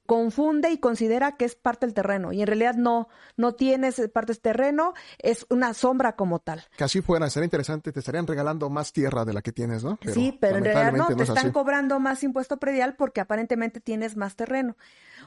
confunde 0.09 0.71
y 0.71 0.79
considera 0.79 1.37
que 1.37 1.45
es 1.45 1.53
parte 1.53 1.85
del 1.85 1.93
terreno 1.93 2.33
y 2.33 2.41
en 2.41 2.47
realidad 2.47 2.73
no, 2.73 3.09
no 3.37 3.53
tienes 3.53 4.01
parte 4.11 4.33
del 4.33 4.41
terreno, 4.41 4.95
es 5.19 5.45
una 5.51 5.75
sombra 5.75 6.15
como 6.15 6.39
tal. 6.39 6.63
Que 6.75 6.83
así 6.83 7.01
fuera, 7.01 7.29
sería 7.29 7.45
interesante, 7.45 7.91
te 7.91 7.99
estarían 7.99 8.25
regalando 8.25 8.71
más 8.71 8.91
tierra 8.91 9.23
de 9.23 9.33
la 9.33 9.43
que 9.43 9.51
tienes, 9.51 9.83
¿no? 9.83 9.99
sí, 10.11 10.35
pero 10.41 10.57
en 10.57 10.63
realidad 10.63 10.93
no, 10.93 11.15
te 11.15 11.21
están 11.21 11.51
cobrando 11.51 11.99
más 11.99 12.23
impuesto 12.23 12.57
predial 12.57 12.95
porque 12.95 13.21
aparentemente 13.21 13.81
tienes 13.81 14.17
más 14.17 14.35
terreno 14.35 14.75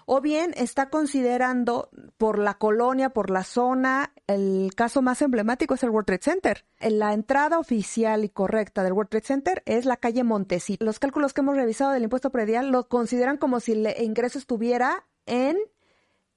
o 0.07 0.21
bien 0.21 0.53
está 0.57 0.91
considerando 0.91 1.91
por 2.19 2.39
la 2.39 2.55
colonia, 2.55 3.11
por 3.11 3.31
la 3.31 3.45
zona, 3.45 4.13
el 4.27 4.73
caso 4.75 5.03
más 5.03 5.23
emblemático 5.23 5.75
es 5.75 5.83
el 5.83 5.91
World 5.91 6.07
Trade 6.07 6.23
Center. 6.23 6.65
La 6.81 7.13
entrada 7.13 7.59
oficial 7.59 8.25
y 8.25 8.29
correcta 8.29 8.83
del 8.83 8.93
World 8.93 9.11
Trade 9.11 9.27
Center 9.27 9.63
es 9.67 9.85
la 9.85 9.97
calle 9.97 10.25
Montecito. 10.25 10.85
Los 10.85 10.99
cálculos 10.99 11.33
que 11.33 11.41
hemos 11.41 11.57
revisado 11.57 11.93
del 11.93 12.03
impuesto 12.03 12.31
predial 12.31 12.71
lo 12.71 12.89
consideran 12.89 13.37
como 13.37 13.61
si 13.61 13.73
el 13.73 13.95
ingreso 14.03 14.39
estuviera 14.39 14.72
en 15.27 15.59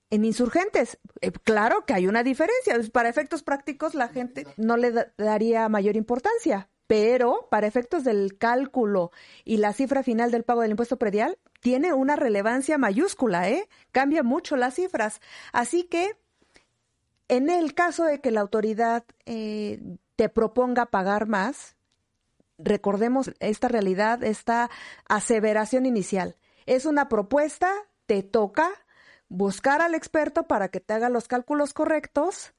en 0.10 0.25
insurgentes. 0.25 0.98
Eh, 1.22 1.32
claro 1.32 1.86
que 1.86 1.94
hay 1.94 2.08
una 2.08 2.24
diferencia. 2.24 2.80
Para 2.92 3.10
efectos 3.10 3.44
prácticos 3.44 3.96
la 3.96 4.08
gente 4.08 4.46
no 4.58 4.77
le 4.77 4.94
daría 5.18 5.68
mayor 5.70 5.96
importancia, 5.96 6.70
pero 6.88 7.48
para 7.50 7.68
efectos 7.68 8.04
del 8.04 8.38
cálculo 8.38 9.12
y 9.44 9.58
la 9.58 9.74
cifra 9.74 10.04
final 10.04 10.32
del 10.32 10.44
pago 10.44 10.62
del 10.62 10.72
impuesto 10.72 10.98
predial, 10.98 11.38
tiene 11.62 11.94
una 11.94 12.15
relevancia 12.15 12.77
mayúscula, 12.77 13.50
¿eh? 13.50 13.68
Cambia 13.92 14.24
mucho 14.24 14.56
las 14.56 14.75
cifras. 14.75 15.20
Así 15.51 15.84
que, 15.84 16.15
en 17.27 17.50
el 17.50 17.74
caso 17.74 18.04
de 18.06 18.22
que 18.22 18.32
la 18.32 18.42
autoridad 18.42 19.04
eh, 19.25 19.80
te 20.15 20.30
proponga 20.30 20.86
pagar 20.86 21.27
más, 21.27 21.75
recordemos 22.60 23.32
esta 23.39 23.68
realidad, 23.68 24.24
esta 24.24 24.70
aseveración 25.08 25.88
inicial. 25.88 26.38
Es 26.68 26.86
una 26.86 27.10
propuesta, 27.10 27.72
te 28.05 28.24
toca 28.24 28.69
buscar 29.27 29.81
al 29.81 29.95
experto 29.95 30.43
para 30.43 30.69
que 30.69 30.79
te 30.79 30.93
haga 30.93 31.09
los 31.09 31.27
cálculos 31.27 31.74
correctos 31.74 32.53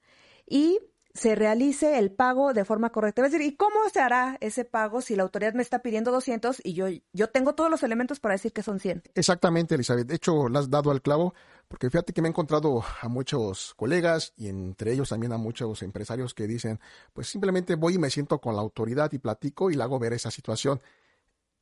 y 0.46 0.80
se 1.16 1.34
realice 1.34 1.98
el 1.98 2.12
pago 2.12 2.52
de 2.52 2.64
forma 2.64 2.90
correcta. 2.90 3.24
Es 3.24 3.32
decir, 3.32 3.46
¿y 3.46 3.56
cómo 3.56 3.76
se 3.92 4.00
hará 4.00 4.36
ese 4.40 4.64
pago 4.64 5.00
si 5.00 5.16
la 5.16 5.22
autoridad 5.22 5.54
me 5.54 5.62
está 5.62 5.80
pidiendo 5.80 6.12
200 6.12 6.60
y 6.62 6.74
yo, 6.74 6.86
yo 7.12 7.30
tengo 7.30 7.54
todos 7.54 7.70
los 7.70 7.82
elementos 7.82 8.20
para 8.20 8.34
decir 8.34 8.52
que 8.52 8.62
son 8.62 8.80
100? 8.80 9.04
Exactamente, 9.14 9.74
Elizabeth. 9.74 10.06
De 10.06 10.16
hecho, 10.16 10.48
la 10.48 10.58
has 10.58 10.68
dado 10.68 10.90
al 10.90 11.00
clavo, 11.00 11.34
porque 11.68 11.88
fíjate 11.88 12.12
que 12.12 12.20
me 12.20 12.28
he 12.28 12.30
encontrado 12.30 12.84
a 13.00 13.08
muchos 13.08 13.72
colegas 13.76 14.34
y 14.36 14.48
entre 14.48 14.92
ellos 14.92 15.08
también 15.08 15.32
a 15.32 15.38
muchos 15.38 15.82
empresarios 15.82 16.34
que 16.34 16.46
dicen, 16.46 16.80
pues 17.14 17.28
simplemente 17.28 17.76
voy 17.76 17.94
y 17.94 17.98
me 17.98 18.10
siento 18.10 18.38
con 18.38 18.54
la 18.54 18.60
autoridad 18.60 19.10
y 19.12 19.18
platico 19.18 19.71
y 19.71 19.75
le 19.75 19.82
hago 19.82 19.99
ver 19.99 20.12
esa 20.12 20.30
situación. 20.30 20.82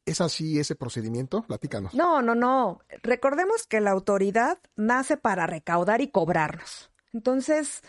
¿Es 0.06 0.20
así 0.20 0.58
ese 0.58 0.76
procedimiento? 0.76 1.42
Platícanos. 1.42 1.94
No, 1.94 2.20
no, 2.20 2.34
no. 2.34 2.80
Recordemos 3.02 3.66
que 3.66 3.80
la 3.80 3.90
autoridad 3.90 4.58
nace 4.76 5.16
para 5.16 5.46
recaudar 5.46 6.00
y 6.00 6.08
cobrarnos. 6.08 6.90
Entonces, 7.12 7.82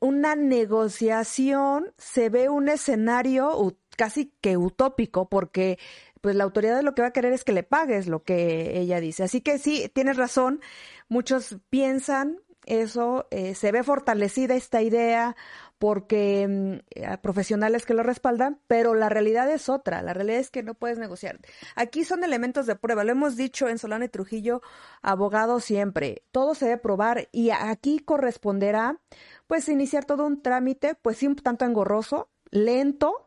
una 0.00 0.34
negociación 0.34 1.92
se 1.96 2.28
ve 2.28 2.48
un 2.48 2.68
escenario 2.68 3.76
casi 3.96 4.32
que 4.40 4.56
utópico 4.56 5.28
porque 5.28 5.78
pues 6.20 6.34
la 6.34 6.44
autoridad 6.44 6.82
lo 6.82 6.94
que 6.94 7.02
va 7.02 7.08
a 7.08 7.12
querer 7.12 7.32
es 7.32 7.44
que 7.44 7.52
le 7.52 7.62
pagues 7.62 8.08
lo 8.08 8.24
que 8.24 8.80
ella 8.80 9.00
dice. 9.00 9.22
Así 9.22 9.40
que 9.40 9.58
sí, 9.58 9.88
tienes 9.94 10.16
razón, 10.16 10.60
muchos 11.08 11.58
piensan 11.70 12.38
eso, 12.66 13.26
eh, 13.30 13.54
se 13.54 13.72
ve 13.72 13.82
fortalecida 13.82 14.54
esta 14.54 14.82
idea 14.82 15.36
porque 15.78 16.46
mm, 16.48 17.20
profesionales 17.20 17.86
que 17.86 17.94
lo 17.94 18.02
respaldan, 18.02 18.60
pero 18.66 18.94
la 18.94 19.08
realidad 19.08 19.50
es 19.50 19.68
otra, 19.68 20.02
la 20.02 20.14
realidad 20.14 20.40
es 20.40 20.50
que 20.50 20.62
no 20.62 20.74
puedes 20.74 20.98
negociar. 20.98 21.38
Aquí 21.74 22.04
son 22.04 22.24
elementos 22.24 22.66
de 22.66 22.76
prueba, 22.76 23.04
lo 23.04 23.12
hemos 23.12 23.36
dicho 23.36 23.68
en 23.68 23.78
Solano 23.78 24.04
y 24.04 24.08
Trujillo, 24.08 24.62
abogado 25.02 25.60
siempre, 25.60 26.22
todo 26.32 26.54
se 26.54 26.66
debe 26.66 26.78
probar 26.78 27.28
y 27.32 27.50
aquí 27.50 27.98
corresponderá 27.98 28.98
pues 29.46 29.68
iniciar 29.68 30.04
todo 30.04 30.26
un 30.26 30.42
trámite, 30.42 30.94
pues 30.94 31.22
un 31.22 31.36
tanto 31.36 31.64
engorroso, 31.64 32.28
lento, 32.50 33.25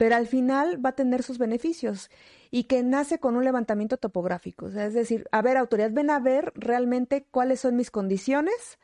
pero 0.00 0.16
al 0.16 0.26
final 0.26 0.82
va 0.82 0.90
a 0.90 0.94
tener 0.94 1.22
sus 1.22 1.36
beneficios 1.36 2.08
y 2.50 2.64
que 2.64 2.82
nace 2.82 3.20
con 3.20 3.36
un 3.36 3.44
levantamiento 3.44 3.98
topográfico. 3.98 4.68
Es 4.68 4.94
decir, 4.94 5.28
a 5.30 5.42
ver, 5.42 5.58
autoridad, 5.58 5.90
ven 5.92 6.08
a 6.08 6.18
ver 6.18 6.54
realmente 6.54 7.26
cuáles 7.30 7.60
son 7.60 7.76
mis 7.76 7.90
condiciones 7.90 8.78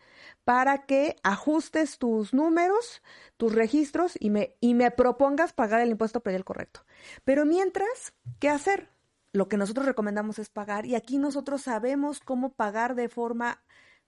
para 0.45 0.85
que 0.85 1.17
ajustes 1.23 1.97
tus 1.97 2.35
números, 2.35 3.01
tus 3.39 3.55
registros 3.55 4.19
y 4.21 4.29
me, 4.29 4.57
y 4.61 4.75
me 4.75 4.91
propongas 4.91 5.55
pagar 5.55 5.81
el 5.81 5.89
impuesto 5.89 6.21
predial 6.21 6.45
correcto. 6.45 6.85
Pero 7.25 7.47
mientras, 7.47 8.13
¿qué 8.39 8.51
hacer? 8.51 8.91
Lo 9.33 9.49
que 9.49 9.57
nosotros 9.57 9.87
recomendamos 9.87 10.39
es 10.39 10.51
pagar 10.51 10.85
y 10.85 10.97
aquí 10.97 11.17
nosotros 11.17 11.63
sabemos 11.63 12.21
cómo 12.21 12.53
pagar 12.53 12.95
de 12.95 13.09
forma 13.09 13.63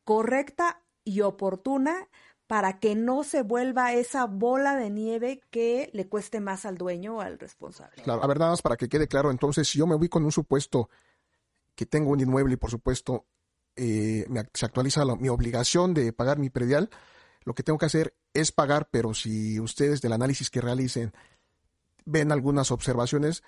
correcta 0.04 0.82
y 1.04 1.22
oportuna 1.22 2.06
para 2.48 2.80
que 2.80 2.96
no 2.96 3.22
se 3.24 3.42
vuelva 3.42 3.92
esa 3.92 4.24
bola 4.24 4.74
de 4.74 4.88
nieve 4.88 5.42
que 5.50 5.90
le 5.92 6.08
cueste 6.08 6.40
más 6.40 6.64
al 6.64 6.78
dueño 6.78 7.18
o 7.18 7.20
al 7.20 7.38
responsable. 7.38 8.02
Claro, 8.02 8.24
a 8.24 8.26
ver, 8.26 8.38
nada 8.38 8.52
más 8.52 8.62
para 8.62 8.76
que 8.76 8.88
quede 8.88 9.06
claro, 9.06 9.30
entonces, 9.30 9.68
si 9.68 9.78
yo 9.78 9.86
me 9.86 9.94
voy 9.94 10.08
con 10.08 10.24
un 10.24 10.32
supuesto 10.32 10.88
que 11.74 11.84
tengo 11.84 12.10
un 12.10 12.20
inmueble 12.20 12.54
y 12.54 12.56
por 12.56 12.70
supuesto 12.70 13.26
eh, 13.76 14.26
se 14.54 14.64
actualiza 14.64 15.04
mi 15.16 15.28
obligación 15.28 15.92
de 15.92 16.12
pagar 16.14 16.38
mi 16.38 16.48
predial, 16.48 16.88
lo 17.44 17.54
que 17.54 17.62
tengo 17.62 17.78
que 17.78 17.86
hacer 17.86 18.14
es 18.32 18.50
pagar, 18.50 18.88
pero 18.90 19.12
si 19.12 19.60
ustedes 19.60 20.00
del 20.00 20.14
análisis 20.14 20.50
que 20.50 20.62
realicen 20.62 21.12
ven 22.06 22.32
algunas 22.32 22.70
observaciones, 22.70 23.42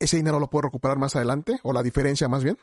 ¿ese 0.00 0.16
dinero 0.16 0.40
lo 0.40 0.50
puedo 0.50 0.62
recuperar 0.62 0.98
más 0.98 1.14
adelante 1.14 1.60
o 1.62 1.72
la 1.72 1.84
diferencia 1.84 2.28
más 2.28 2.42
bien? 2.42 2.58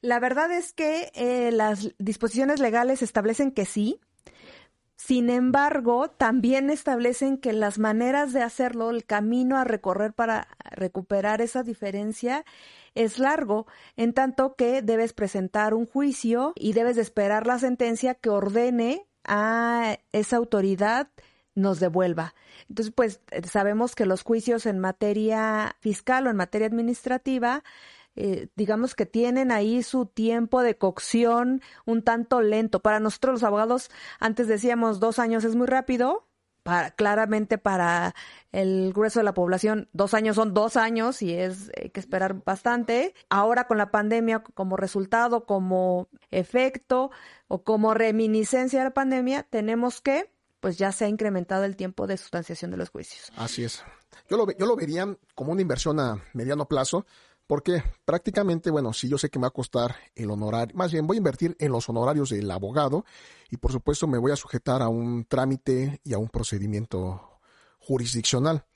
La 0.00 0.20
verdad 0.20 0.52
es 0.52 0.72
que 0.72 1.10
eh, 1.14 1.50
las 1.50 1.94
disposiciones 1.98 2.60
legales 2.60 3.02
establecen 3.02 3.50
que 3.50 3.66
sí, 3.66 4.00
sin 4.98 5.30
embargo, 5.30 6.10
también 6.10 6.70
establecen 6.70 7.38
que 7.38 7.52
las 7.52 7.78
maneras 7.78 8.32
de 8.32 8.42
hacerlo, 8.42 8.90
el 8.90 9.04
camino 9.04 9.56
a 9.56 9.62
recorrer 9.62 10.12
para 10.12 10.48
recuperar 10.72 11.40
esa 11.40 11.62
diferencia 11.62 12.44
es 12.96 13.20
largo, 13.20 13.68
en 13.96 14.12
tanto 14.12 14.56
que 14.56 14.82
debes 14.82 15.12
presentar 15.12 15.72
un 15.72 15.86
juicio 15.86 16.52
y 16.56 16.72
debes 16.72 16.96
de 16.96 17.02
esperar 17.02 17.46
la 17.46 17.60
sentencia 17.60 18.14
que 18.14 18.28
ordene 18.28 19.06
a 19.22 19.98
esa 20.10 20.36
autoridad 20.36 21.08
nos 21.54 21.78
devuelva. 21.78 22.34
Entonces, 22.68 22.92
pues 22.94 23.20
sabemos 23.48 23.94
que 23.94 24.04
los 24.04 24.24
juicios 24.24 24.66
en 24.66 24.80
materia 24.80 25.76
fiscal 25.78 26.26
o 26.26 26.30
en 26.30 26.36
materia 26.36 26.66
administrativa 26.66 27.62
eh, 28.20 28.48
digamos 28.56 28.96
que 28.96 29.06
tienen 29.06 29.52
ahí 29.52 29.84
su 29.84 30.04
tiempo 30.06 30.62
de 30.62 30.76
cocción 30.76 31.62
un 31.86 32.02
tanto 32.02 32.40
lento. 32.40 32.80
Para 32.80 32.98
nosotros 32.98 33.34
los 33.34 33.42
abogados, 33.44 33.92
antes 34.18 34.48
decíamos 34.48 34.98
dos 34.98 35.20
años 35.20 35.44
es 35.44 35.54
muy 35.54 35.68
rápido, 35.68 36.26
para, 36.64 36.90
claramente 36.90 37.58
para 37.58 38.16
el 38.50 38.92
grueso 38.92 39.20
de 39.20 39.24
la 39.24 39.34
población, 39.34 39.88
dos 39.92 40.14
años 40.14 40.34
son 40.34 40.52
dos 40.52 40.76
años 40.76 41.22
y 41.22 41.32
es 41.32 41.70
hay 41.80 41.90
que 41.90 42.00
esperar 42.00 42.42
bastante. 42.44 43.14
Ahora 43.30 43.68
con 43.68 43.78
la 43.78 43.92
pandemia 43.92 44.42
como 44.42 44.76
resultado, 44.76 45.46
como 45.46 46.08
efecto 46.32 47.12
o 47.46 47.62
como 47.62 47.94
reminiscencia 47.94 48.80
de 48.80 48.86
la 48.86 48.94
pandemia, 48.94 49.44
tenemos 49.44 50.00
que, 50.00 50.28
pues 50.58 50.76
ya 50.76 50.90
se 50.90 51.04
ha 51.04 51.08
incrementado 51.08 51.62
el 51.62 51.76
tiempo 51.76 52.08
de 52.08 52.16
sustanciación 52.16 52.72
de 52.72 52.78
los 52.78 52.90
juicios. 52.90 53.30
Así 53.36 53.62
es. 53.62 53.84
Yo 54.28 54.36
lo, 54.36 54.50
yo 54.50 54.66
lo 54.66 54.74
vería 54.74 55.16
como 55.36 55.52
una 55.52 55.62
inversión 55.62 56.00
a 56.00 56.20
mediano 56.32 56.66
plazo, 56.66 57.06
porque 57.48 57.82
prácticamente, 58.04 58.70
bueno, 58.70 58.92
si 58.92 59.08
yo 59.08 59.16
sé 59.16 59.30
que 59.30 59.38
me 59.38 59.44
va 59.44 59.48
a 59.48 59.52
costar 59.52 59.96
el 60.14 60.30
honorario, 60.30 60.76
más 60.76 60.92
bien 60.92 61.06
voy 61.06 61.16
a 61.16 61.18
invertir 61.18 61.56
en 61.58 61.72
los 61.72 61.88
honorarios 61.88 62.28
del 62.28 62.48
abogado 62.50 63.06
y 63.50 63.56
por 63.56 63.72
supuesto 63.72 64.06
me 64.06 64.18
voy 64.18 64.32
a 64.32 64.36
sujetar 64.36 64.82
a 64.82 64.88
un 64.88 65.24
trámite 65.24 65.98
y 66.04 66.12
a 66.12 66.18
un 66.18 66.28
procedimiento 66.28 67.40
jurisdiccional. 67.78 68.66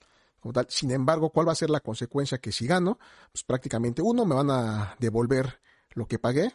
Sin 0.69 0.91
embargo, 0.91 1.31
¿cuál 1.31 1.47
va 1.47 1.53
a 1.53 1.55
ser 1.55 1.69
la 1.69 1.81
consecuencia 1.81 2.39
que 2.39 2.51
si 2.51 2.67
gano? 2.67 2.99
Pues 3.31 3.45
prácticamente 3.45 4.01
uno, 4.01 4.25
me 4.25 4.35
van 4.35 4.51
a 4.51 4.97
devolver 4.99 5.61
lo 5.91 6.07
que 6.07 6.19
pagué 6.19 6.55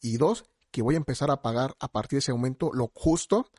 y 0.00 0.18
dos, 0.18 0.44
que 0.70 0.82
voy 0.82 0.94
a 0.94 0.98
empezar 0.98 1.32
a 1.32 1.42
pagar 1.42 1.74
a 1.80 1.88
partir 1.88 2.18
de 2.18 2.20
ese 2.20 2.32
momento 2.32 2.70
lo 2.72 2.92
justo 2.94 3.50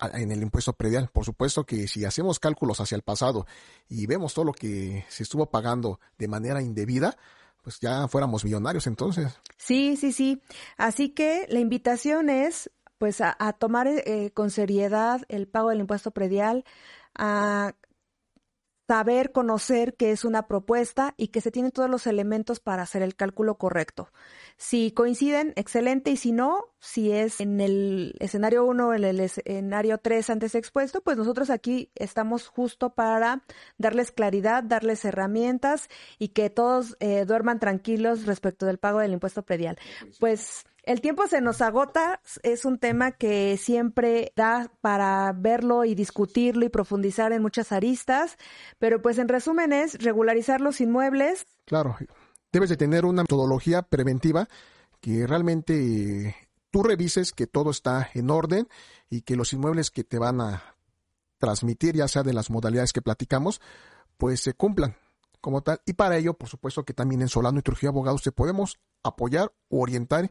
en 0.00 0.32
el 0.32 0.42
impuesto 0.42 0.72
predial. 0.72 1.08
Por 1.12 1.24
supuesto 1.24 1.64
que 1.64 1.88
si 1.88 2.04
hacemos 2.04 2.38
cálculos 2.38 2.80
hacia 2.80 2.96
el 2.96 3.02
pasado 3.02 3.46
y 3.88 4.06
vemos 4.06 4.34
todo 4.34 4.44
lo 4.44 4.52
que 4.52 5.04
se 5.08 5.22
estuvo 5.22 5.50
pagando 5.50 6.00
de 6.18 6.28
manera 6.28 6.62
indebida, 6.62 7.16
pues 7.62 7.80
ya 7.80 8.08
fuéramos 8.08 8.44
millonarios 8.44 8.86
entonces. 8.86 9.38
Sí, 9.56 9.96
sí, 9.96 10.12
sí. 10.12 10.40
Así 10.76 11.10
que 11.10 11.46
la 11.48 11.60
invitación 11.60 12.30
es 12.30 12.70
pues 12.98 13.20
a, 13.20 13.34
tomar 13.52 13.86
eh, 13.86 14.32
con 14.34 14.50
seriedad 14.50 15.22
el 15.28 15.46
pago 15.46 15.70
del 15.70 15.80
impuesto 15.80 16.10
predial, 16.10 16.64
a 17.14 17.74
saber, 18.88 19.32
conocer 19.32 19.94
que 19.94 20.12
es 20.12 20.24
una 20.24 20.48
propuesta 20.48 21.12
y 21.18 21.28
que 21.28 21.42
se 21.42 21.50
tienen 21.50 21.72
todos 21.72 21.90
los 21.90 22.06
elementos 22.06 22.58
para 22.58 22.82
hacer 22.82 23.02
el 23.02 23.14
cálculo 23.14 23.56
correcto. 23.58 24.10
Si 24.56 24.92
coinciden, 24.92 25.52
excelente, 25.56 26.10
y 26.10 26.16
si 26.16 26.32
no, 26.32 26.64
si 26.80 27.12
es 27.12 27.42
en 27.42 27.60
el 27.60 28.16
escenario 28.18 28.64
1 28.64 28.88
o 28.88 28.94
en 28.94 29.04
el 29.04 29.20
escenario 29.20 29.98
3 29.98 30.30
antes 30.30 30.54
expuesto, 30.54 31.02
pues 31.02 31.18
nosotros 31.18 31.50
aquí 31.50 31.90
estamos 31.96 32.48
justo 32.48 32.94
para 32.94 33.42
darles 33.76 34.10
claridad, 34.10 34.64
darles 34.64 35.04
herramientas 35.04 35.88
y 36.18 36.28
que 36.28 36.48
todos 36.48 36.96
eh, 37.00 37.26
duerman 37.26 37.60
tranquilos 37.60 38.24
respecto 38.24 38.64
del 38.64 38.78
pago 38.78 39.00
del 39.00 39.12
impuesto 39.12 39.42
predial. 39.42 39.78
Pues 40.18 40.64
el 40.88 41.02
tiempo 41.02 41.26
se 41.26 41.42
nos 41.42 41.60
agota, 41.60 42.22
es 42.42 42.64
un 42.64 42.78
tema 42.78 43.12
que 43.12 43.58
siempre 43.58 44.32
da 44.34 44.72
para 44.80 45.34
verlo 45.36 45.84
y 45.84 45.94
discutirlo 45.94 46.64
y 46.64 46.70
profundizar 46.70 47.30
en 47.32 47.42
muchas 47.42 47.72
aristas, 47.72 48.38
pero 48.78 49.02
pues 49.02 49.18
en 49.18 49.28
resumen 49.28 49.74
es 49.74 50.02
regularizar 50.02 50.62
los 50.62 50.80
inmuebles. 50.80 51.46
Claro, 51.66 51.94
debes 52.52 52.70
de 52.70 52.78
tener 52.78 53.04
una 53.04 53.20
metodología 53.20 53.82
preventiva 53.82 54.48
que 55.02 55.26
realmente 55.26 56.34
tú 56.70 56.82
revises 56.82 57.32
que 57.32 57.46
todo 57.46 57.70
está 57.70 58.08
en 58.14 58.30
orden 58.30 58.66
y 59.10 59.20
que 59.20 59.36
los 59.36 59.52
inmuebles 59.52 59.90
que 59.90 60.04
te 60.04 60.18
van 60.18 60.40
a 60.40 60.74
transmitir, 61.36 61.96
ya 61.96 62.08
sea 62.08 62.22
de 62.22 62.32
las 62.32 62.48
modalidades 62.48 62.94
que 62.94 63.02
platicamos, 63.02 63.60
pues 64.16 64.40
se 64.40 64.54
cumplan 64.54 64.96
como 65.42 65.60
tal. 65.60 65.82
Y 65.84 65.92
para 65.92 66.16
ello, 66.16 66.32
por 66.32 66.48
supuesto 66.48 66.86
que 66.86 66.94
también 66.94 67.20
en 67.20 67.28
Solano 67.28 67.58
y 67.58 67.62
Trujillo 67.62 67.90
Abogados 67.90 68.22
te 68.22 68.32
podemos 68.32 68.80
apoyar 69.02 69.52
o 69.68 69.82
orientar 69.82 70.30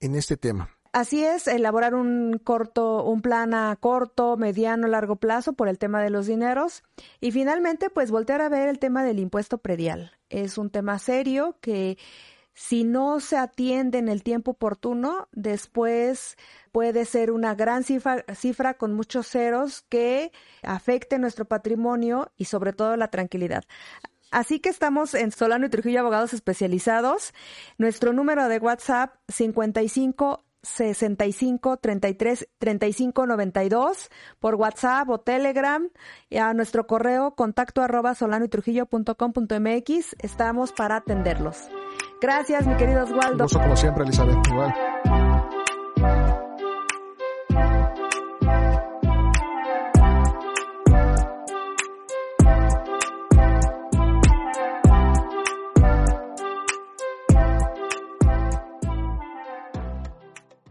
en 0.00 0.14
este 0.14 0.36
tema. 0.36 0.70
Así 0.92 1.22
es, 1.22 1.46
elaborar 1.46 1.94
un 1.94 2.40
corto, 2.42 3.04
un 3.04 3.20
plan 3.20 3.52
a 3.52 3.76
corto, 3.76 4.36
mediano, 4.36 4.88
largo 4.88 5.16
plazo 5.16 5.52
por 5.52 5.68
el 5.68 5.78
tema 5.78 6.02
de 6.02 6.10
los 6.10 6.26
dineros 6.26 6.82
y 7.20 7.30
finalmente 7.30 7.90
pues 7.90 8.10
voltear 8.10 8.40
a 8.40 8.48
ver 8.48 8.68
el 8.68 8.78
tema 8.78 9.04
del 9.04 9.18
impuesto 9.18 9.58
predial. 9.58 10.12
Es 10.30 10.56
un 10.56 10.70
tema 10.70 10.98
serio 10.98 11.56
que 11.60 11.98
si 12.54 12.82
no 12.82 13.20
se 13.20 13.36
atiende 13.36 13.98
en 13.98 14.08
el 14.08 14.24
tiempo 14.24 14.52
oportuno, 14.52 15.28
después 15.30 16.36
puede 16.72 17.04
ser 17.04 17.30
una 17.30 17.54
gran 17.54 17.84
cifra, 17.84 18.24
cifra 18.34 18.74
con 18.74 18.94
muchos 18.94 19.28
ceros 19.28 19.82
que 19.88 20.32
afecte 20.62 21.18
nuestro 21.18 21.44
patrimonio 21.44 22.32
y 22.36 22.46
sobre 22.46 22.72
todo 22.72 22.96
la 22.96 23.08
tranquilidad. 23.08 23.64
Así 24.30 24.60
que 24.60 24.68
estamos 24.68 25.14
en 25.14 25.32
Solano 25.32 25.66
y 25.66 25.70
Trujillo 25.70 26.00
Abogados 26.00 26.34
Especializados. 26.34 27.32
Nuestro 27.78 28.12
número 28.12 28.48
de 28.48 28.58
WhatsApp 28.58 29.14
55 29.28 30.44
65 30.62 31.76
33 31.78 32.48
35 32.58 33.26
92 33.26 34.10
por 34.40 34.56
WhatsApp 34.56 35.08
o 35.08 35.18
Telegram 35.18 35.88
y 36.28 36.38
a 36.38 36.52
nuestro 36.52 36.86
correo 36.86 37.34
contacto 37.34 37.82
arroba 37.82 38.14
solano 38.14 38.44
y 38.44 38.48
trujillo 38.48 38.86
punto 38.86 39.16
com 39.16 39.32
punto 39.32 39.58
mx. 39.58 40.16
Estamos 40.18 40.72
para 40.72 40.96
atenderlos. 40.96 41.68
Gracias, 42.20 42.66
mi 42.66 42.76
querido 42.76 43.04
Oswaldo. 43.04 43.46
como 43.48 43.76
siempre, 43.76 44.04
Elizabeth. 44.04 44.36
Igual. 44.48 44.74